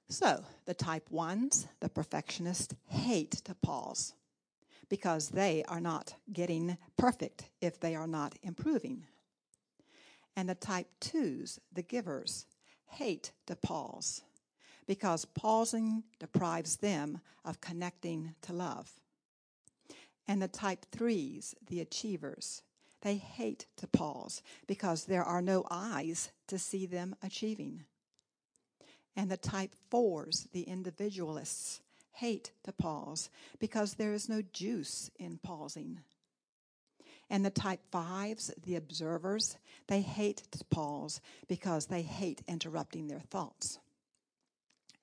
So, 0.09 0.43
the 0.65 0.73
type 0.73 1.11
ones, 1.11 1.67
the 1.81 1.91
perfectionists, 1.91 2.75
hate 2.89 3.33
to 3.45 3.55
pause 3.55 4.15
because 4.89 5.29
they 5.29 5.63
are 5.69 5.81
not 5.81 6.15
getting 6.33 6.79
perfect 6.97 7.51
if 7.61 7.79
they 7.81 7.95
are 7.95 8.07
not 8.07 8.35
improving. 8.43 9.05
And 10.35 10.49
the 10.49 10.55
type 10.55 10.87
twos, 11.01 11.61
the 11.71 11.83
givers, 11.83 12.47
hate 12.87 13.33
to 13.47 13.55
pause 13.55 14.23
because 14.87 15.27
pausing 15.27 16.05
deprives 16.19 16.77
them 16.77 17.21
of 17.45 17.61
connecting 17.61 18.35
to 18.43 18.55
love. 18.55 18.91
And 20.27 20.41
the 20.41 20.49
type 20.49 20.87
threes, 20.91 21.55
the 21.69 21.81
achievers, 21.81 22.63
they 23.07 23.19
hate 23.19 23.67
to 23.77 23.87
pause 23.87 24.43
because 24.67 25.05
there 25.05 25.23
are 25.23 25.41
no 25.41 25.65
eyes 25.71 26.33
to 26.49 26.59
see 26.59 26.87
them 26.87 27.15
achieving. 27.23 27.85
And 29.15 29.31
the 29.31 29.37
type 29.37 29.77
fours, 29.91 30.49
the 30.53 30.63
individualists, 30.63 31.83
hate 32.15 32.51
to 32.65 32.73
pause 32.73 33.31
because 33.61 33.95
there 33.95 34.13
is 34.13 34.29
no 34.29 34.43
juice 34.53 35.09
in 35.21 35.39
pausing. 35.41 36.01
And 37.31 37.45
the 37.45 37.51
type 37.51 37.79
fives, 37.93 38.53
the 38.65 38.75
observers, 38.75 39.57
they 39.87 40.01
hate 40.01 40.43
to 40.51 40.65
pause 40.65 41.21
because 41.47 41.87
they 41.87 42.03
hate 42.03 42.43
interrupting 42.49 43.07
their 43.07 43.23
thoughts. 43.31 43.79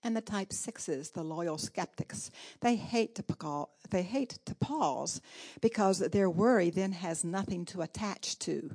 And 0.04 0.18
the 0.18 0.22
type 0.22 0.52
sixes, 0.52 1.12
the 1.12 1.24
loyal 1.24 1.58
skeptics, 1.58 2.30
they 2.60 2.76
hate 2.76 3.16
to 3.16 3.24
pause, 3.24 3.68
they 3.90 4.04
hate 4.04 4.38
to 4.46 4.56
pause 4.56 5.22
because 5.62 6.00
their 6.00 6.30
worry 6.30 6.70
then 6.70 6.92
has 6.92 7.24
nothing 7.24 7.66
to 7.66 7.82
attach 7.82 8.38
to. 8.40 8.72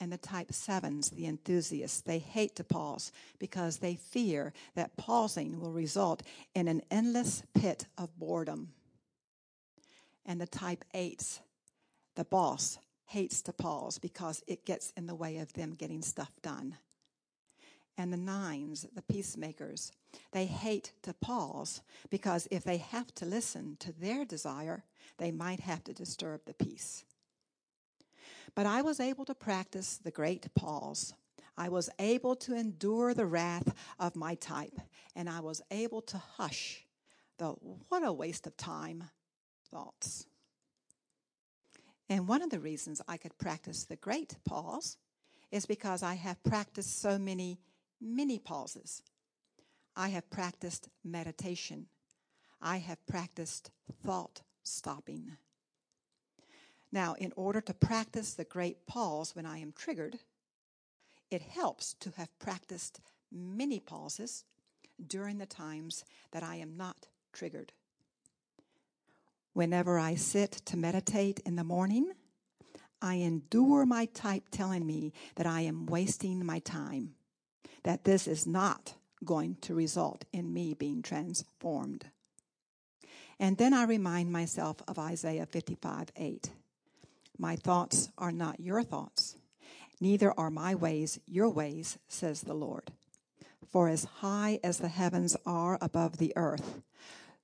And 0.00 0.12
the 0.12 0.18
type 0.18 0.52
sevens, 0.52 1.10
the 1.10 1.26
enthusiasts, 1.26 2.00
they 2.00 2.18
hate 2.18 2.56
to 2.56 2.64
pause 2.64 3.12
because 3.38 3.76
they 3.76 3.94
fear 3.94 4.52
that 4.74 4.96
pausing 4.96 5.60
will 5.60 5.70
result 5.70 6.24
in 6.56 6.66
an 6.66 6.82
endless 6.90 7.44
pit 7.54 7.86
of 7.96 8.18
boredom. 8.18 8.72
And 10.26 10.40
the 10.40 10.46
type 10.46 10.84
eights, 10.92 11.38
the 12.16 12.24
boss 12.24 12.78
hates 13.06 13.42
to 13.42 13.52
pause 13.52 13.98
because 13.98 14.42
it 14.48 14.64
gets 14.64 14.92
in 14.96 15.06
the 15.06 15.14
way 15.14 15.36
of 15.36 15.52
them 15.52 15.74
getting 15.74 16.02
stuff 16.02 16.32
done. 16.42 16.76
And 17.98 18.12
the 18.12 18.16
nines, 18.16 18.86
the 18.94 19.02
peacemakers, 19.02 19.92
they 20.32 20.46
hate 20.46 20.92
to 21.02 21.12
pause 21.12 21.82
because 22.10 22.48
if 22.50 22.64
they 22.64 22.78
have 22.78 23.14
to 23.16 23.26
listen 23.26 23.76
to 23.80 23.92
their 23.92 24.24
desire, 24.24 24.84
they 25.18 25.30
might 25.30 25.60
have 25.60 25.84
to 25.84 25.92
disturb 25.92 26.40
the 26.46 26.54
peace. 26.54 27.04
But 28.54 28.66
I 28.66 28.82
was 28.82 29.00
able 29.00 29.24
to 29.26 29.34
practice 29.34 29.98
the 29.98 30.10
great 30.10 30.54
pause. 30.54 31.14
I 31.56 31.68
was 31.68 31.90
able 31.98 32.34
to 32.36 32.54
endure 32.54 33.14
the 33.14 33.26
wrath 33.26 33.74
of 33.98 34.16
my 34.16 34.34
type, 34.36 34.78
and 35.14 35.28
I 35.28 35.40
was 35.40 35.62
able 35.70 36.00
to 36.02 36.18
hush 36.18 36.84
the 37.38 37.48
what 37.88 38.04
a 38.04 38.12
waste 38.12 38.46
of 38.46 38.56
time 38.56 39.04
thoughts. 39.70 40.26
And 42.08 42.28
one 42.28 42.42
of 42.42 42.50
the 42.50 42.60
reasons 42.60 43.00
I 43.08 43.16
could 43.16 43.36
practice 43.38 43.84
the 43.84 43.96
great 43.96 44.36
pause 44.44 44.96
is 45.50 45.66
because 45.66 46.02
I 46.02 46.14
have 46.14 46.42
practiced 46.42 47.00
so 47.00 47.18
many 47.18 47.58
mini 48.02 48.38
pauses. 48.38 49.02
I 49.96 50.08
have 50.08 50.30
practiced 50.30 50.88
meditation. 51.04 51.86
I 52.60 52.78
have 52.78 53.06
practiced 53.06 53.70
thought 54.04 54.42
stopping. 54.62 55.36
Now, 56.90 57.14
in 57.14 57.32
order 57.36 57.60
to 57.62 57.74
practice 57.74 58.34
the 58.34 58.44
great 58.44 58.86
pause 58.86 59.34
when 59.34 59.46
I 59.46 59.58
am 59.58 59.72
triggered, 59.72 60.18
it 61.30 61.42
helps 61.42 61.94
to 61.94 62.12
have 62.16 62.38
practiced 62.38 63.00
mini 63.30 63.80
pauses 63.80 64.44
during 65.04 65.38
the 65.38 65.46
times 65.46 66.04
that 66.32 66.42
I 66.42 66.56
am 66.56 66.76
not 66.76 67.08
triggered. 67.32 67.72
Whenever 69.54 69.98
I 69.98 70.14
sit 70.14 70.52
to 70.66 70.76
meditate 70.76 71.40
in 71.40 71.56
the 71.56 71.64
morning, 71.64 72.12
I 73.00 73.16
endure 73.16 73.84
my 73.84 74.06
type 74.06 74.44
telling 74.50 74.86
me 74.86 75.12
that 75.36 75.46
I 75.46 75.62
am 75.62 75.86
wasting 75.86 76.44
my 76.44 76.58
time, 76.60 77.14
that 77.84 78.04
this 78.04 78.26
is 78.26 78.46
not 78.46 78.94
going 79.24 79.56
to 79.62 79.74
result 79.74 80.24
in 80.32 80.52
me 80.52 80.74
being 80.74 81.02
transformed. 81.02 82.06
And 83.38 83.56
then 83.56 83.74
I 83.74 83.84
remind 83.84 84.32
myself 84.32 84.82
of 84.86 84.98
Isaiah 84.98 85.46
55 85.46 86.08
8. 86.14 86.50
My 87.38 87.56
thoughts 87.56 88.10
are 88.18 88.32
not 88.32 88.60
your 88.60 88.82
thoughts, 88.82 89.36
neither 90.00 90.32
are 90.38 90.50
my 90.50 90.74
ways 90.74 91.18
your 91.26 91.48
ways, 91.48 91.98
says 92.08 92.42
the 92.42 92.54
Lord. 92.54 92.90
For 93.70 93.88
as 93.88 94.04
high 94.04 94.60
as 94.62 94.78
the 94.78 94.88
heavens 94.88 95.36
are 95.46 95.78
above 95.80 96.18
the 96.18 96.32
earth, 96.36 96.82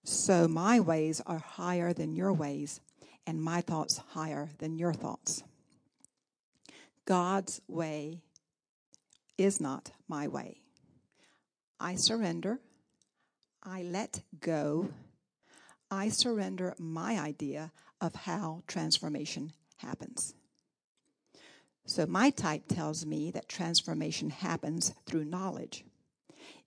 so 0.05 0.47
my 0.47 0.79
ways 0.79 1.23
are 1.27 1.39
higher 1.39 1.93
than 1.93 2.15
your 2.15 2.33
ways, 2.33 2.81
and 3.27 3.43
my 3.43 3.61
thoughts 3.61 3.99
higher 4.11 4.51
than 4.59 4.79
your 4.79 4.93
thoughts. 4.93 5.43
God's 7.05 7.61
way 7.67 8.21
is 9.39 9.61
not 9.61 9.93
my 10.09 10.29
way. 10.29 10.61
I 11.81 11.95
surrender. 11.95 12.61
I 13.63 13.83
let 13.83 14.23
go. 14.41 14.91
I 15.91 16.09
surrender 16.11 16.75
my 16.79 17.19
idea 17.19 17.73
of 18.01 18.15
how 18.15 18.63
transformation 18.67 19.53
happens. 19.79 20.35
So 21.87 22.05
my 22.05 22.29
type 22.31 22.65
tells 22.69 23.07
me 23.07 23.31
that 23.31 23.49
transformation 23.49 24.29
happens 24.29 24.93
through 25.07 25.25
knowledge. 25.25 25.85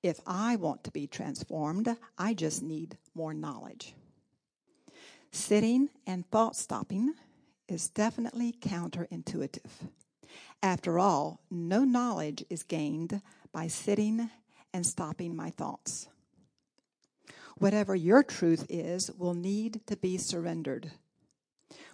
If 0.02 0.20
I 0.26 0.56
want 0.56 0.84
to 0.86 0.92
be 0.92 1.06
transformed, 1.06 1.96
I 2.18 2.34
just 2.34 2.64
need 2.64 2.98
more 3.14 3.34
knowledge. 3.34 3.94
Sitting 5.32 5.90
and 6.08 6.30
thought 6.32 6.56
stopping 6.56 7.14
is 7.68 7.90
definitely 7.90 8.52
counterintuitive. 8.52 9.70
After 10.64 11.00
all, 11.00 11.42
no 11.50 11.84
knowledge 11.84 12.44
is 12.50 12.64
gained 12.64 13.22
by 13.52 13.68
sitting 13.68 14.30
and 14.74 14.86
stopping 14.86 15.36
my 15.36 15.50
thoughts. 15.50 16.08
Whatever 17.58 17.96
your 17.96 18.24
truth 18.24 18.66
is 18.70 19.12
will 19.18 19.34
need 19.34 19.82
to 19.88 19.96
be 19.96 20.18
surrendered. 20.18 20.92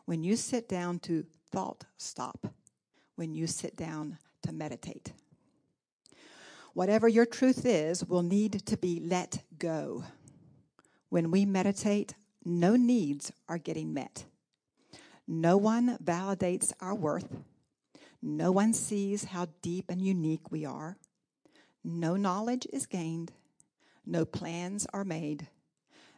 When 0.06 0.24
you 0.24 0.36
sit 0.36 0.70
down 0.70 1.00
to 1.00 1.26
thought 1.52 1.86
stop, 1.98 2.48
when 3.16 3.34
you 3.34 3.48
sit 3.48 3.76
down 3.76 4.18
to 4.44 4.52
meditate. 4.54 5.12
Whatever 6.74 7.08
your 7.08 7.26
truth 7.26 7.66
is 7.66 8.06
will 8.06 8.22
need 8.22 8.66
to 8.68 8.78
be 8.78 9.00
let 9.00 9.44
go. 9.58 10.04
When 11.10 11.32
we 11.32 11.46
meditate, 11.46 12.14
no 12.46 12.76
needs 12.76 13.32
are 13.50 13.58
getting 13.58 13.94
met. 13.94 14.26
No 15.28 15.58
one 15.58 15.98
validates 15.98 16.72
our 16.80 16.96
worth. 16.96 17.28
No 18.28 18.52
one 18.52 18.74
sees 18.74 19.26
how 19.26 19.48
deep 19.62 19.86
and 19.90 20.02
unique 20.02 20.52
we 20.52 20.66
are. 20.66 20.98
No 21.84 22.16
knowledge 22.16 22.68
is 22.72 22.86
gained. 22.86 23.32
No 24.06 24.26
plans 24.26 24.86
are 24.94 25.06
made. 25.06 25.48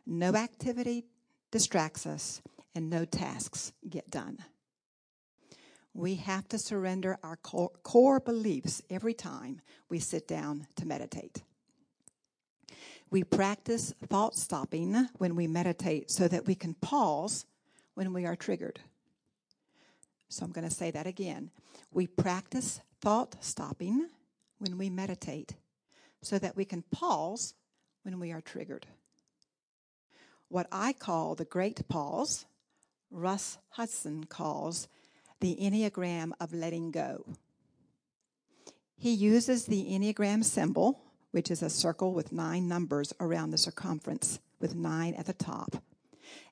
No 0.06 0.36
activity 0.36 1.06
distracts 1.52 2.06
us, 2.06 2.42
and 2.74 2.90
no 2.90 3.06
tasks 3.06 3.74
get 3.88 4.10
done 4.10 4.40
we 5.94 6.16
have 6.16 6.48
to 6.48 6.58
surrender 6.58 7.18
our 7.24 7.38
core, 7.38 8.20
beliefs 8.20 8.82
every 8.90 9.14
time 9.14 9.62
we 9.90 10.00
sit 10.00 10.28
down 10.28 10.68
to 10.76 10.86
meditate. 10.86 11.44
We 13.12 13.24
practice 13.24 13.94
thought 14.08 14.36
stopping 14.36 15.10
when 15.18 15.36
we 15.36 15.48
meditate 15.48 16.12
so 16.12 16.28
that 16.28 16.46
we 16.46 16.56
can 16.56 16.76
pause 16.76 17.46
when 17.96 18.14
we 18.14 18.26
are 18.26 18.36
triggered. 18.36 18.80
So 20.30 20.46
I'm 20.46 20.52
going 20.52 20.68
to 20.68 20.74
say 20.74 20.92
that 20.92 21.08
again. 21.08 21.50
We 21.92 22.08
practice 22.08 22.82
thought 23.02 23.44
stopping 23.44 24.08
when 24.60 24.78
we 24.78 24.90
meditate 24.90 25.56
so 26.22 26.38
that 26.38 26.56
we 26.56 26.66
can 26.66 26.84
pause 26.92 27.56
when 28.04 28.20
we 28.20 28.32
are 28.32 28.42
triggered. 28.42 28.86
What 30.48 30.68
I 30.72 30.94
call 30.94 31.36
the 31.36 31.46
great 31.46 31.88
pause, 31.88 32.46
Russ 33.12 33.58
Hudson 33.70 34.26
calls 34.26 34.88
the 35.40 35.58
Enneagram 35.60 36.32
of 36.40 36.54
letting 36.54 36.92
go. 36.92 37.26
He 38.96 39.14
uses 39.14 39.66
the 39.66 39.86
Enneagram 39.86 40.44
symbol, 40.44 41.02
which 41.32 41.50
is 41.50 41.64
a 41.64 41.70
circle 41.70 42.14
with 42.14 42.32
nine 42.32 42.68
numbers 42.68 43.14
around 43.20 43.52
the 43.52 43.58
circumference, 43.58 44.40
with 44.60 44.76
nine 44.76 45.14
at 45.14 45.26
the 45.26 45.34
top, 45.34 45.82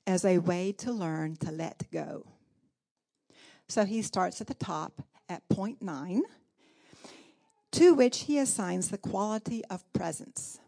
as 0.06 0.24
a 0.24 0.38
way 0.38 0.72
to 0.72 0.92
learn 0.92 1.36
to 1.38 1.52
let 1.52 1.92
go. 1.92 2.26
So 3.68 3.86
he 3.86 4.02
starts 4.02 4.42
at 4.42 4.48
the 4.48 4.54
top 4.54 5.02
at 5.30 5.48
point 5.50 5.82
nine, 5.82 6.24
to 7.72 7.94
which 7.94 8.22
he 8.22 8.40
assigns 8.40 8.90
the 8.90 8.98
quality 8.98 9.64
of 9.70 9.92
presence. 9.94 10.60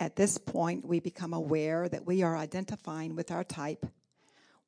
At 0.00 0.16
this 0.16 0.38
point, 0.38 0.84
we 0.84 0.98
become 0.98 1.32
aware 1.32 1.88
that 1.88 2.04
we 2.04 2.22
are 2.22 2.36
identifying 2.36 3.14
with 3.14 3.30
our 3.30 3.44
type 3.44 3.86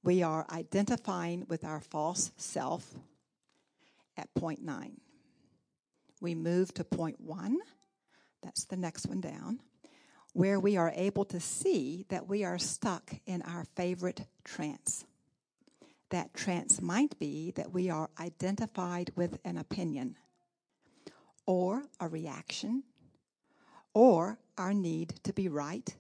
we 0.06 0.22
are 0.22 0.46
identifying 0.52 1.44
with 1.48 1.64
our 1.64 1.80
false 1.80 2.30
self 2.36 2.94
at 4.16 4.32
point 4.34 4.62
nine. 4.62 5.00
We 6.20 6.36
move 6.36 6.72
to 6.74 6.84
point 6.84 7.20
one, 7.20 7.58
that's 8.40 8.66
the 8.66 8.76
next 8.76 9.08
one 9.08 9.20
down, 9.20 9.58
where 10.32 10.60
we 10.60 10.76
are 10.76 10.92
able 10.94 11.24
to 11.24 11.40
see 11.40 12.06
that 12.08 12.28
we 12.28 12.44
are 12.44 12.56
stuck 12.56 13.14
in 13.26 13.42
our 13.42 13.64
favorite 13.74 14.26
trance. 14.44 15.04
That 16.10 16.34
trance 16.34 16.80
might 16.80 17.18
be 17.18 17.50
that 17.52 17.72
we 17.72 17.90
are 17.90 18.10
identified 18.20 19.10
with 19.16 19.38
an 19.44 19.58
opinion, 19.58 20.16
or 21.46 21.84
a 22.00 22.08
reaction, 22.08 22.84
or 23.92 24.38
our 24.56 24.72
need 24.72 25.14
to 25.24 25.32
be 25.32 25.48
right, 25.48 25.96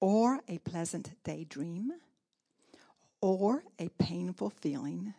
or 0.00 0.40
a 0.48 0.58
pleasant 0.58 1.10
daydream 1.24 1.92
or 3.20 3.64
a 3.78 3.88
painful 3.98 4.50
feeling 4.50 5.14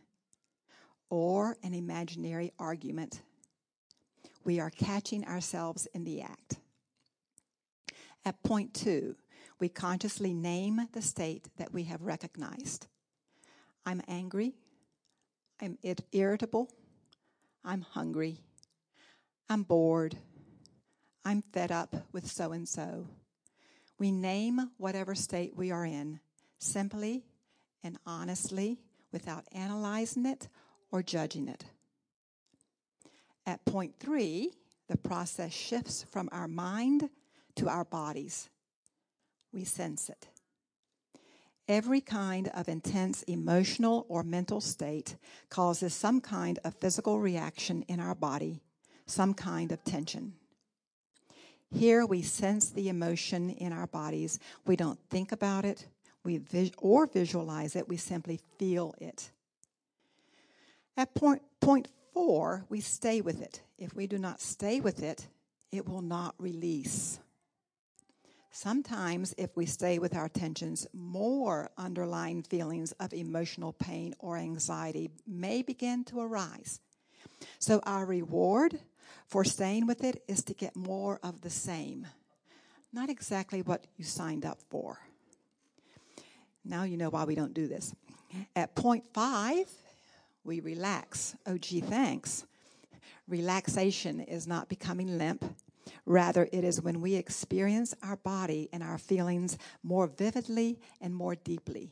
or 1.10 1.58
an 1.64 1.74
imaginary 1.74 2.54
argument. 2.60 3.22
We 4.44 4.60
are 4.60 4.70
catching 4.70 5.26
ourselves 5.26 5.88
in 5.94 6.04
the 6.04 6.22
act. 6.22 6.60
At 8.24 8.44
point 8.44 8.74
two, 8.74 9.16
we 9.60 9.70
consciously 9.70 10.34
name 10.34 10.88
the 10.94 11.02
state 11.02 11.50
that 11.58 11.74
we 11.74 11.84
have 11.84 12.02
recognized. 12.02 12.88
I'm 13.90 14.04
angry. 14.08 14.54
I'm 15.60 15.80
irritable. 16.12 16.70
I'm 17.66 17.82
hungry. 17.82 18.38
I'm 19.50 19.64
bored. 19.64 20.16
I'm 21.26 21.42
fed 21.42 21.72
up 21.72 21.96
with 22.12 22.28
so 22.28 22.52
and 22.52 22.70
so. 22.70 23.08
We 23.98 24.12
name 24.12 24.70
whatever 24.78 25.16
state 25.16 25.56
we 25.56 25.72
are 25.72 25.86
in 25.88 26.20
simply 26.60 27.24
and 27.84 27.98
honestly 28.06 28.78
without 29.12 29.46
analyzing 29.54 30.28
it 30.28 30.50
or 30.92 31.02
judging 31.02 31.48
it. 31.48 31.66
At 33.48 33.66
point 33.66 33.96
three, 34.00 34.52
the 34.88 34.98
process 34.98 35.52
shifts 35.52 36.06
from 36.12 36.30
our 36.32 36.48
mind 36.48 37.10
to 37.56 37.68
our 37.68 37.86
bodies. 37.86 38.50
We 39.52 39.64
sense 39.64 40.10
it. 40.10 40.29
Every 41.70 42.02
kind 42.02 42.50
of 42.54 42.68
intense 42.68 43.24
emotional 43.24 44.06
or 44.10 44.24
mental 44.24 44.60
state 44.60 45.16
causes 45.50 45.94
some 45.94 46.20
kind 46.20 46.60
of 46.66 46.76
physical 46.76 47.22
reaction 47.22 47.84
in 47.84 48.02
our 48.02 48.16
body, 48.16 48.60
some 49.06 49.34
kind 49.34 49.72
of 49.72 49.84
tension. 49.86 50.34
Here 51.72 52.06
we 52.06 52.24
sense 52.24 52.70
the 52.70 52.90
emotion 52.90 53.52
in 53.52 53.72
our 53.72 53.88
bodies. 53.88 54.40
We 54.66 54.76
don't 54.76 55.00
think 55.10 55.32
about 55.32 55.64
it 55.64 55.88
we 56.24 56.38
vis- 56.38 56.72
or 56.78 57.08
visualize 57.08 57.76
it, 57.76 57.88
we 57.88 57.98
simply 57.98 58.40
feel 58.58 58.94
it. 59.00 59.32
At 60.98 61.14
point, 61.16 61.42
point 61.60 61.88
four, 62.14 62.66
we 62.70 62.82
stay 62.82 63.22
with 63.22 63.42
it. 63.42 63.62
If 63.78 63.96
we 63.96 64.08
do 64.08 64.18
not 64.18 64.42
stay 64.42 64.80
with 64.80 65.02
it, 65.02 65.28
it 65.72 65.88
will 65.88 66.02
not 66.02 66.36
release. 66.38 67.20
Sometimes, 68.52 69.34
if 69.38 69.56
we 69.56 69.66
stay 69.66 70.00
with 70.00 70.16
our 70.16 70.28
tensions, 70.28 70.88
more 70.94 71.70
underlying 71.78 72.42
feelings 72.42 72.92
of 72.94 73.14
emotional 73.14 73.74
pain 73.74 74.16
or 74.20 74.38
anxiety 74.38 75.12
may 75.28 75.62
begin 75.62 76.04
to 76.06 76.20
arise. 76.20 76.80
So, 77.60 77.80
our 77.84 78.06
reward 78.06 78.80
for 79.28 79.44
staying 79.44 79.86
with 79.86 80.04
it 80.04 80.24
is 80.28 80.44
to 80.46 80.54
get 80.54 80.76
more 80.76 81.20
of 81.22 81.42
the 81.42 81.50
same, 81.50 82.08
not 82.92 83.10
exactly 83.10 83.62
what 83.62 83.86
you 83.98 84.04
signed 84.04 84.46
up 84.46 84.60
for. 84.70 85.00
Now 86.66 86.84
you 86.84 86.98
know 86.98 87.10
why 87.10 87.24
we 87.24 87.36
don't 87.36 87.54
do 87.54 87.68
this. 87.68 87.94
At 88.56 88.76
point 88.76 89.06
five, 89.14 89.68
we 90.44 90.60
relax. 90.60 91.36
Oh, 91.46 91.58
gee, 91.58 91.82
thanks. 91.82 92.46
Relaxation 93.28 94.20
is 94.20 94.48
not 94.48 94.70
becoming 94.70 95.18
limp. 95.18 95.46
Rather, 96.06 96.48
it 96.52 96.64
is 96.64 96.82
when 96.82 97.02
we 97.02 97.16
experience 97.16 97.94
our 98.04 98.18
body 98.18 98.70
and 98.72 98.84
our 98.84 98.98
feelings 98.98 99.58
more 99.84 100.08
vividly 100.08 100.80
and 101.02 101.16
more 101.16 101.36
deeply. 101.36 101.92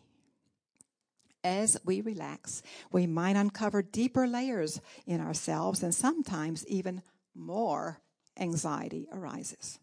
As 1.44 1.78
we 1.86 2.02
relax, 2.02 2.62
we 2.92 3.08
might 3.08 3.36
uncover 3.36 3.82
deeper 3.82 4.28
layers 4.28 4.82
in 5.06 5.22
ourselves, 5.22 5.84
and 5.84 5.94
sometimes 5.94 6.66
even 6.68 7.02
more 7.34 8.02
anxiety 8.38 9.08
arises 9.12 9.80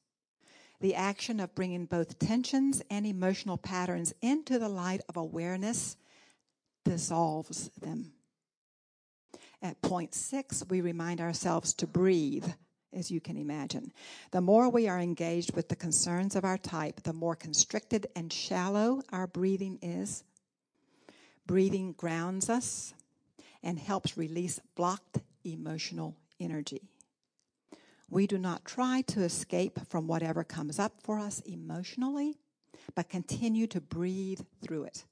the 0.85 0.95
action 0.95 1.41
of 1.41 1.55
bringing 1.55 1.87
both 1.87 2.19
tensions 2.19 2.83
and 2.91 3.07
emotional 3.07 3.57
patterns 3.57 4.13
into 4.21 4.59
the 4.59 4.69
light 4.69 5.01
of 5.09 5.17
awareness 5.17 5.97
dissolves 6.85 7.71
them. 7.81 8.13
At 9.63 9.81
point 9.81 10.15
six, 10.15 10.63
we 10.69 10.83
remind 10.83 11.23
ourselves 11.23 11.73
to 11.75 11.87
breathe, 11.87 12.49
as 12.95 13.11
you 13.11 13.21
can 13.21 13.37
imagine. 13.37 13.93
The 14.31 14.41
more 14.41 14.69
we 14.69 14.89
are 14.89 15.01
engaged 15.01 15.55
with 15.55 15.69
the 15.69 15.77
concerns 15.77 16.37
of 16.37 16.45
our 16.45 16.59
type, 16.59 17.03
the 17.03 17.13
more 17.13 17.35
constricted 17.35 18.07
and 18.15 18.33
shallow 18.33 19.03
our 19.11 19.27
breathing 19.27 19.79
is. 19.83 20.25
Breathing 21.47 21.93
grounds 21.93 22.49
us 22.49 22.95
and 23.63 23.79
helps 23.79 24.17
release 24.17 24.61
blocked 24.75 25.21
emotional 25.45 26.17
energy. 26.41 26.83
We 28.11 28.27
do 28.27 28.39
not 28.39 28.65
try 28.65 29.03
to 29.09 29.23
escape 29.23 29.79
from 29.89 30.07
whatever 30.07 30.45
comes 30.45 30.79
up 30.79 31.03
for 31.03 31.19
us 31.19 31.41
emotionally, 31.41 32.37
but 32.95 33.09
continue 33.09 33.67
to 33.69 33.81
breathe 33.81 34.41
through 34.63 34.85
it. 34.85 35.05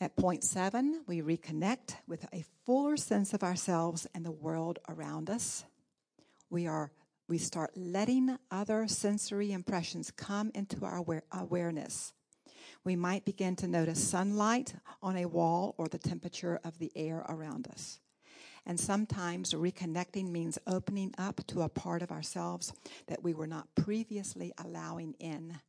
At 0.00 0.16
point 0.16 0.42
seven, 0.44 1.02
we 1.06 1.20
reconnect 1.20 1.96
with 2.08 2.26
a 2.32 2.44
fuller 2.64 2.96
sense 2.96 3.34
of 3.34 3.42
ourselves 3.42 4.06
and 4.14 4.24
the 4.24 4.30
world 4.30 4.78
around 4.88 5.28
us. 5.28 5.64
We 6.50 6.66
are 6.66 6.92
we 7.28 7.38
start 7.38 7.70
letting 7.76 8.36
other 8.50 8.88
sensory 8.88 9.52
impressions 9.52 10.10
come 10.10 10.50
into 10.52 10.84
our 10.84 10.96
aware- 10.96 11.22
awareness. 11.30 12.12
We 12.82 12.96
might 12.96 13.24
begin 13.24 13.54
to 13.56 13.68
notice 13.68 14.02
sunlight 14.02 14.74
on 15.00 15.16
a 15.16 15.26
wall 15.26 15.76
or 15.78 15.86
the 15.86 15.98
temperature 15.98 16.58
of 16.64 16.78
the 16.78 16.90
air 16.96 17.24
around 17.28 17.68
us. 17.68 18.00
And 18.66 18.80
sometimes 18.80 19.52
reconnecting 19.52 20.28
means 20.30 20.58
opening 20.66 21.14
up 21.16 21.46
to 21.46 21.62
a 21.62 21.68
part 21.68 22.02
of 22.02 22.10
ourselves 22.10 22.72
that 23.06 23.22
we 23.22 23.32
were 23.32 23.46
not 23.46 23.68
previously 23.76 24.52
allowing 24.58 25.14
in. 25.20 25.60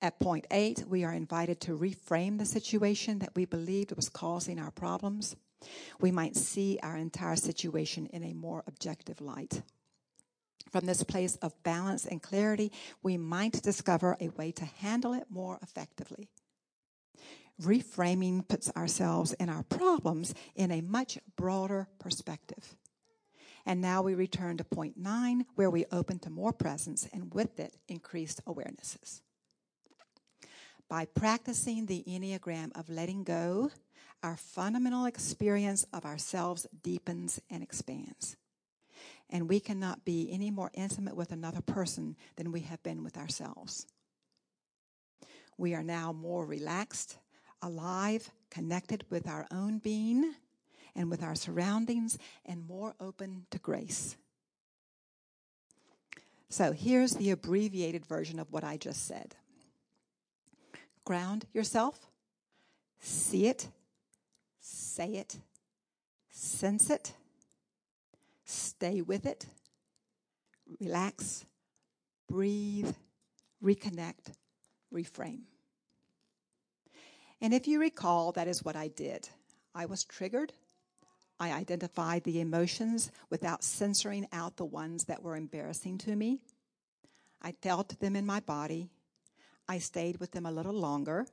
At 0.00 0.20
point 0.20 0.46
eight, 0.52 0.84
we 0.86 1.02
are 1.02 1.12
invited 1.12 1.60
to 1.62 1.76
reframe 1.76 2.38
the 2.38 2.46
situation 2.46 3.18
that 3.18 3.34
we 3.34 3.46
believed 3.46 3.96
was 3.96 4.08
causing 4.08 4.60
our 4.60 4.70
problems. 4.70 5.34
We 6.00 6.10
might 6.10 6.36
see 6.36 6.78
our 6.82 6.96
entire 6.96 7.36
situation 7.36 8.06
in 8.06 8.22
a 8.22 8.34
more 8.34 8.62
objective 8.66 9.20
light. 9.20 9.62
From 10.70 10.86
this 10.86 11.04
place 11.04 11.36
of 11.36 11.62
balance 11.62 12.04
and 12.06 12.22
clarity, 12.22 12.72
we 13.02 13.16
might 13.16 13.62
discover 13.62 14.16
a 14.20 14.30
way 14.30 14.50
to 14.52 14.64
handle 14.64 15.12
it 15.12 15.26
more 15.30 15.58
effectively. 15.62 16.28
Reframing 17.62 18.46
puts 18.48 18.72
ourselves 18.76 19.32
and 19.34 19.48
our 19.48 19.62
problems 19.62 20.34
in 20.56 20.72
a 20.72 20.80
much 20.80 21.18
broader 21.36 21.86
perspective. 22.00 22.74
And 23.64 23.80
now 23.80 24.02
we 24.02 24.14
return 24.14 24.56
to 24.56 24.64
point 24.64 24.96
nine, 24.96 25.46
where 25.54 25.70
we 25.70 25.86
open 25.92 26.18
to 26.20 26.30
more 26.30 26.52
presence 26.52 27.08
and 27.12 27.32
with 27.32 27.60
it 27.60 27.76
increased 27.88 28.44
awarenesses. 28.44 29.20
By 30.88 31.06
practicing 31.06 31.86
the 31.86 32.04
Enneagram 32.06 32.78
of 32.78 32.88
letting 32.88 33.24
go, 33.24 33.70
our 34.22 34.36
fundamental 34.36 35.06
experience 35.06 35.86
of 35.92 36.04
ourselves 36.04 36.66
deepens 36.82 37.40
and 37.50 37.62
expands 37.62 38.36
and 39.30 39.48
we 39.48 39.60
cannot 39.60 40.04
be 40.04 40.28
any 40.30 40.50
more 40.50 40.70
intimate 40.74 41.16
with 41.16 41.32
another 41.32 41.60
person 41.60 42.16
than 42.36 42.52
we 42.52 42.60
have 42.60 42.82
been 42.82 43.02
with 43.02 43.16
ourselves. 43.16 43.86
We 45.56 45.74
are 45.74 45.82
now 45.82 46.12
more 46.12 46.44
relaxed, 46.44 47.18
alive, 47.62 48.30
connected 48.50 49.04
with 49.10 49.28
our 49.28 49.46
own 49.50 49.78
being 49.78 50.34
and 50.96 51.10
with 51.10 51.24
our 51.24 51.34
surroundings, 51.34 52.16
and 52.46 52.68
more 52.68 52.94
open 53.00 53.46
to 53.50 53.58
grace. 53.58 54.16
So 56.48 56.70
here's 56.70 57.14
the 57.14 57.32
abbreviated 57.32 58.06
version 58.06 58.38
of 58.38 58.52
what 58.52 58.62
I 58.62 58.76
just 58.76 59.04
said 59.08 59.34
ground 61.04 61.46
yourself, 61.52 62.06
see 63.00 63.46
it, 63.46 63.68
say 64.60 65.08
it, 65.14 65.38
sense 66.30 66.90
it 66.90 67.12
Stay 68.44 69.00
with 69.00 69.26
it. 69.26 69.46
Relax. 70.80 71.44
Breathe. 72.28 72.94
Reconnect. 73.62 74.32
Reframe. 74.92 75.42
And 77.40 77.52
if 77.52 77.66
you 77.66 77.80
recall, 77.80 78.32
that 78.32 78.48
is 78.48 78.64
what 78.64 78.76
I 78.76 78.88
did. 78.88 79.28
I 79.74 79.86
was 79.86 80.04
triggered. 80.04 80.52
I 81.40 81.52
identified 81.52 82.24
the 82.24 82.40
emotions 82.40 83.10
without 83.28 83.64
censoring 83.64 84.28
out 84.32 84.56
the 84.56 84.64
ones 84.64 85.04
that 85.04 85.22
were 85.22 85.36
embarrassing 85.36 85.98
to 85.98 86.14
me. 86.14 86.40
I 87.42 87.52
felt 87.52 87.98
them 87.98 88.14
in 88.14 88.24
my 88.24 88.40
body. 88.40 88.88
I 89.68 89.78
stayed 89.78 90.20
with 90.20 90.32
them 90.32 90.46
a 90.46 90.52
little 90.52 90.74
longer. 90.74 91.26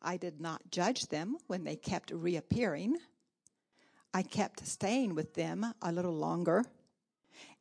I 0.00 0.16
did 0.16 0.40
not 0.40 0.70
judge 0.70 1.06
them 1.06 1.36
when 1.46 1.64
they 1.64 1.76
kept 1.76 2.10
reappearing. 2.10 2.96
I 4.14 4.22
kept 4.22 4.66
staying 4.66 5.14
with 5.14 5.34
them 5.34 5.66
a 5.80 5.92
little 5.92 6.14
longer. 6.14 6.64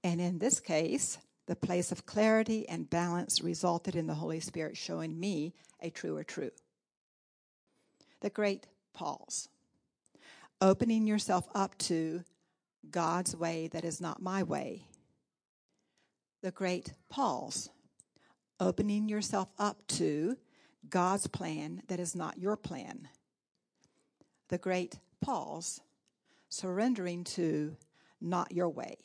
And 0.04 0.19
in 0.19 0.39
this 0.39 0.60
case, 0.60 1.17
the 1.47 1.56
place 1.56 1.91
of 1.91 2.06
clarity 2.06 2.67
and 2.67 2.89
balance 2.89 3.41
resulted 3.41 3.95
in 3.95 4.08
the 4.08 4.15
Holy 4.15 4.39
Spirit 4.39 4.77
showing 4.77 5.19
me 5.19 5.54
a 5.82 5.89
truer 5.89 6.23
true. 6.23 6.51
The 8.21 8.30
great 8.30 8.67
pause. 8.93 9.49
Opening 10.60 11.08
yourself 11.08 11.47
up 11.54 11.77
to 11.80 12.23
God's 12.89 13.36
way 13.36 13.67
that 13.67 13.84
is 13.84 13.99
not 13.99 14.21
my 14.21 14.43
way. 14.43 14.86
The 16.41 16.51
great 16.51 16.93
pause. 17.10 17.69
Opening 18.62 19.10
yourself 19.10 19.50
up 19.58 19.88
to 19.88 20.38
God's 20.88 21.26
plan 21.26 21.82
that 21.88 22.00
is 22.00 22.15
not 22.15 22.38
your 22.38 22.56
plan. 22.56 23.08
The 24.50 24.60
great 24.60 25.00
pause 25.19 25.82
surrendering 26.47 27.24
to 27.24 27.76
not 28.21 28.52
your 28.52 28.69
way. 28.69 28.97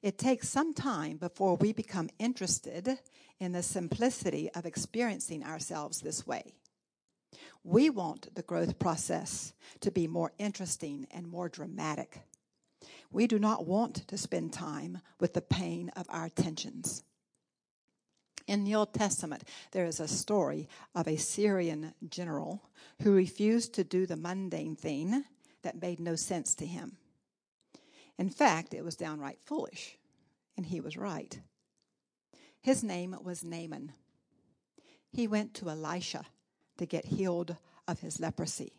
It 0.00 0.16
takes 0.16 0.48
some 0.48 0.74
time 0.74 1.16
before 1.16 1.56
we 1.56 1.72
become 1.72 2.08
interested 2.20 3.00
in 3.40 3.50
the 3.50 3.64
simplicity 3.64 4.48
of 4.54 4.64
experiencing 4.64 5.42
ourselves 5.42 6.02
this 6.02 6.24
way. 6.24 6.54
We 7.64 7.90
want 7.90 8.32
the 8.36 8.42
growth 8.42 8.78
process 8.78 9.54
to 9.80 9.90
be 9.90 10.06
more 10.06 10.30
interesting 10.38 11.08
and 11.10 11.26
more 11.26 11.48
dramatic. 11.48 12.20
We 13.10 13.26
do 13.26 13.40
not 13.40 13.66
want 13.66 14.06
to 14.06 14.16
spend 14.16 14.52
time 14.52 14.98
with 15.18 15.34
the 15.34 15.42
pain 15.42 15.90
of 15.96 16.06
our 16.08 16.28
tensions. 16.28 17.02
In 18.46 18.64
the 18.64 18.74
Old 18.74 18.92
Testament, 18.92 19.44
there 19.70 19.86
is 19.86 20.00
a 20.00 20.08
story 20.08 20.68
of 20.94 21.06
a 21.06 21.16
Syrian 21.16 21.94
general 22.08 22.62
who 23.02 23.12
refused 23.14 23.74
to 23.74 23.84
do 23.84 24.06
the 24.06 24.16
mundane 24.16 24.76
thing 24.76 25.24
that 25.62 25.80
made 25.80 26.00
no 26.00 26.16
sense 26.16 26.54
to 26.56 26.66
him. 26.66 26.96
In 28.18 28.30
fact, 28.30 28.74
it 28.74 28.84
was 28.84 28.96
downright 28.96 29.38
foolish, 29.40 29.96
and 30.56 30.66
he 30.66 30.80
was 30.80 30.96
right. 30.96 31.40
His 32.60 32.82
name 32.84 33.16
was 33.22 33.44
Naaman. 33.44 33.92
He 35.10 35.26
went 35.26 35.54
to 35.54 35.70
Elisha 35.70 36.26
to 36.78 36.86
get 36.86 37.06
healed 37.06 37.56
of 37.86 38.00
his 38.00 38.20
leprosy. 38.20 38.72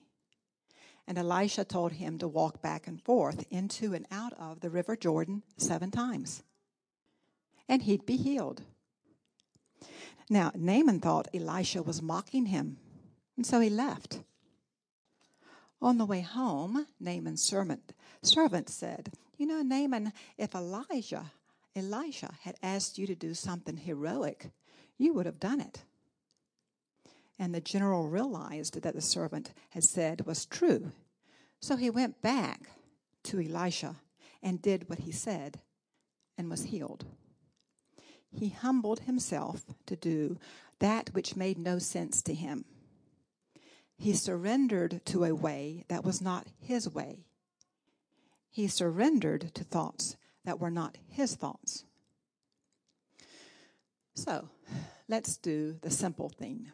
And 1.08 1.18
Elisha 1.18 1.66
told 1.66 1.94
him 1.94 2.18
to 2.20 2.28
walk 2.28 2.62
back 2.62 2.88
and 2.88 3.02
forth 3.02 3.46
into 3.50 3.94
and 3.94 4.06
out 4.10 4.34
of 4.34 4.62
the 4.62 4.70
river 4.70 4.96
Jordan 4.96 5.44
seven 5.58 5.92
times, 5.92 6.44
and 7.68 7.82
he'd 7.84 8.06
be 8.06 8.16
healed. 8.16 8.64
Now, 10.30 10.52
Naaman 10.56 11.00
thought 11.00 11.28
Elisha 11.34 11.84
was 11.84 12.02
mocking 12.02 12.48
him, 12.48 12.78
and 13.36 13.46
so 13.46 13.60
he 13.60 13.70
left. 13.70 14.22
On 15.82 15.98
the 15.98 16.06
way 16.06 16.22
home, 16.22 16.88
Naaman's 17.00 17.44
servant, 17.44 17.94
servant 18.22 18.70
said, 18.70 19.12
You 19.38 19.46
know, 19.46 19.62
Naaman, 19.62 20.14
if 20.38 20.56
Elijah, 20.56 21.32
Elisha 21.76 22.34
had 22.42 22.56
asked 22.64 22.98
you 22.98 23.06
to 23.08 23.16
do 23.16 23.34
something 23.34 23.78
heroic, 23.78 24.52
you 24.98 25.14
would 25.14 25.26
have 25.26 25.40
done 25.40 25.60
it. 25.60 25.84
And 27.38 27.54
the 27.54 27.60
general 27.62 28.08
realized 28.08 28.82
that 28.82 28.96
the 28.96 29.02
servant 29.02 29.52
had 29.72 29.84
said 29.84 30.26
was 30.26 30.46
true. 30.46 30.92
So 31.60 31.76
he 31.76 31.90
went 31.90 32.22
back 32.22 32.70
to 33.24 33.42
Elisha 33.42 33.98
and 34.42 34.62
did 34.62 34.90
what 34.90 35.00
he 35.00 35.12
said 35.12 35.60
and 36.38 36.50
was 36.50 36.64
healed. 36.66 37.06
He 38.34 38.50
humbled 38.50 39.02
himself 39.02 39.64
to 39.86 39.96
do 39.96 40.38
that 40.80 41.14
which 41.14 41.36
made 41.36 41.58
no 41.58 41.80
sense 41.80 42.22
to 42.24 42.34
him. 42.34 42.66
He 43.96 44.14
surrendered 44.14 45.02
to 45.06 45.24
a 45.24 45.36
way 45.36 45.86
that 45.88 46.04
was 46.04 46.22
not 46.22 46.48
his 46.60 46.90
way. 46.90 47.26
He 48.50 48.68
surrendered 48.68 49.54
to 49.54 49.64
thoughts 49.64 50.18
that 50.46 50.60
were 50.60 50.72
not 50.72 50.98
his 51.08 51.36
thoughts. 51.36 51.86
So, 54.16 54.50
let's 55.08 55.38
do 55.38 55.78
the 55.82 55.92
simple 55.92 56.30
thing 56.30 56.72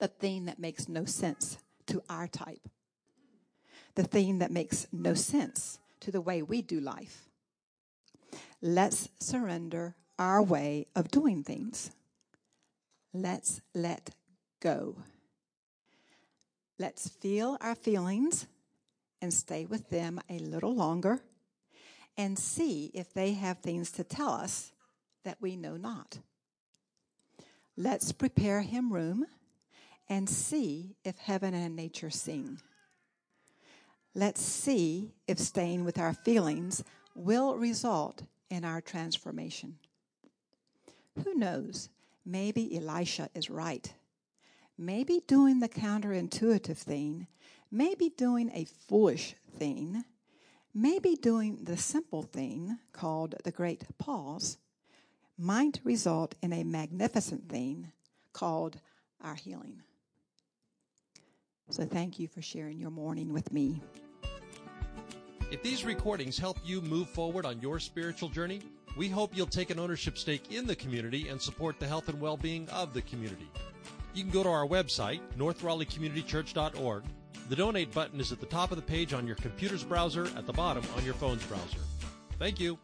the 0.00 0.08
thing 0.08 0.46
that 0.46 0.58
makes 0.58 0.88
no 0.88 1.04
sense 1.04 1.56
to 1.86 2.02
our 2.10 2.26
type, 2.26 2.68
the 3.94 4.02
thing 4.02 4.40
that 4.40 4.50
makes 4.50 4.86
no 4.92 5.14
sense 5.14 5.78
to 6.00 6.10
the 6.10 6.20
way 6.20 6.42
we 6.42 6.60
do 6.62 6.80
life. 6.80 7.28
Let's 8.60 9.08
surrender 9.20 9.94
our 10.18 10.42
way 10.42 10.86
of 10.94 11.10
doing 11.10 11.42
things. 11.42 11.90
Let's 13.12 13.60
let 13.74 14.10
go. 14.60 14.96
Let's 16.78 17.08
feel 17.08 17.56
our 17.60 17.74
feelings 17.74 18.46
and 19.22 19.32
stay 19.32 19.64
with 19.64 19.88
them 19.90 20.20
a 20.28 20.38
little 20.38 20.74
longer 20.74 21.20
and 22.16 22.38
see 22.38 22.90
if 22.94 23.12
they 23.12 23.32
have 23.32 23.58
things 23.58 23.90
to 23.92 24.04
tell 24.04 24.30
us 24.30 24.72
that 25.24 25.38
we 25.40 25.56
know 25.56 25.76
not. 25.76 26.18
Let's 27.76 28.12
prepare 28.12 28.60
him 28.60 28.92
room 28.92 29.26
and 30.08 30.28
see 30.28 30.96
if 31.04 31.16
heaven 31.18 31.54
and 31.54 31.74
nature 31.74 32.10
sing. 32.10 32.60
Let's 34.14 34.42
see 34.42 35.12
if 35.26 35.38
staying 35.38 35.84
with 35.84 35.98
our 35.98 36.14
feelings 36.14 36.84
will 37.16 37.56
result 37.56 38.22
in 38.50 38.64
our 38.64 38.80
transformation. 38.80 39.78
Who 41.22 41.34
knows? 41.34 41.88
Maybe 42.24 42.76
Elisha 42.76 43.28
is 43.34 43.50
right. 43.50 43.92
Maybe 44.76 45.20
doing 45.26 45.60
the 45.60 45.68
counterintuitive 45.68 46.76
thing, 46.76 47.28
maybe 47.70 48.08
doing 48.08 48.50
a 48.52 48.64
foolish 48.88 49.36
thing, 49.56 50.04
maybe 50.74 51.14
doing 51.14 51.58
the 51.62 51.76
simple 51.76 52.22
thing 52.22 52.78
called 52.92 53.36
the 53.44 53.52
great 53.52 53.84
pause 53.98 54.58
might 55.38 55.80
result 55.84 56.34
in 56.42 56.52
a 56.52 56.64
magnificent 56.64 57.48
thing 57.48 57.92
called 58.32 58.80
our 59.20 59.34
healing. 59.34 59.82
So 61.70 61.84
thank 61.84 62.18
you 62.18 62.28
for 62.28 62.42
sharing 62.42 62.78
your 62.78 62.90
morning 62.90 63.32
with 63.32 63.52
me. 63.52 63.82
If 65.50 65.62
these 65.62 65.84
recordings 65.84 66.38
help 66.38 66.58
you 66.64 66.80
move 66.80 67.08
forward 67.08 67.46
on 67.46 67.60
your 67.60 67.78
spiritual 67.78 68.28
journey, 68.28 68.60
we 68.96 69.08
hope 69.08 69.36
you'll 69.36 69.46
take 69.46 69.70
an 69.70 69.78
ownership 69.78 70.16
stake 70.16 70.52
in 70.52 70.66
the 70.66 70.76
community 70.76 71.28
and 71.28 71.40
support 71.40 71.78
the 71.80 71.86
health 71.86 72.08
and 72.08 72.20
well-being 72.20 72.68
of 72.70 72.94
the 72.94 73.02
community. 73.02 73.50
You 74.14 74.22
can 74.22 74.32
go 74.32 74.42
to 74.42 74.48
our 74.48 74.66
website, 74.66 75.20
northraleighcommunitychurch.org. 75.36 77.04
The 77.48 77.56
donate 77.56 77.92
button 77.92 78.20
is 78.20 78.32
at 78.32 78.40
the 78.40 78.46
top 78.46 78.70
of 78.70 78.76
the 78.76 78.82
page 78.82 79.12
on 79.12 79.26
your 79.26 79.36
computer's 79.36 79.84
browser, 79.84 80.26
at 80.36 80.46
the 80.46 80.52
bottom 80.52 80.84
on 80.96 81.04
your 81.04 81.14
phone's 81.14 81.44
browser. 81.44 81.78
Thank 82.38 82.60
you. 82.60 82.78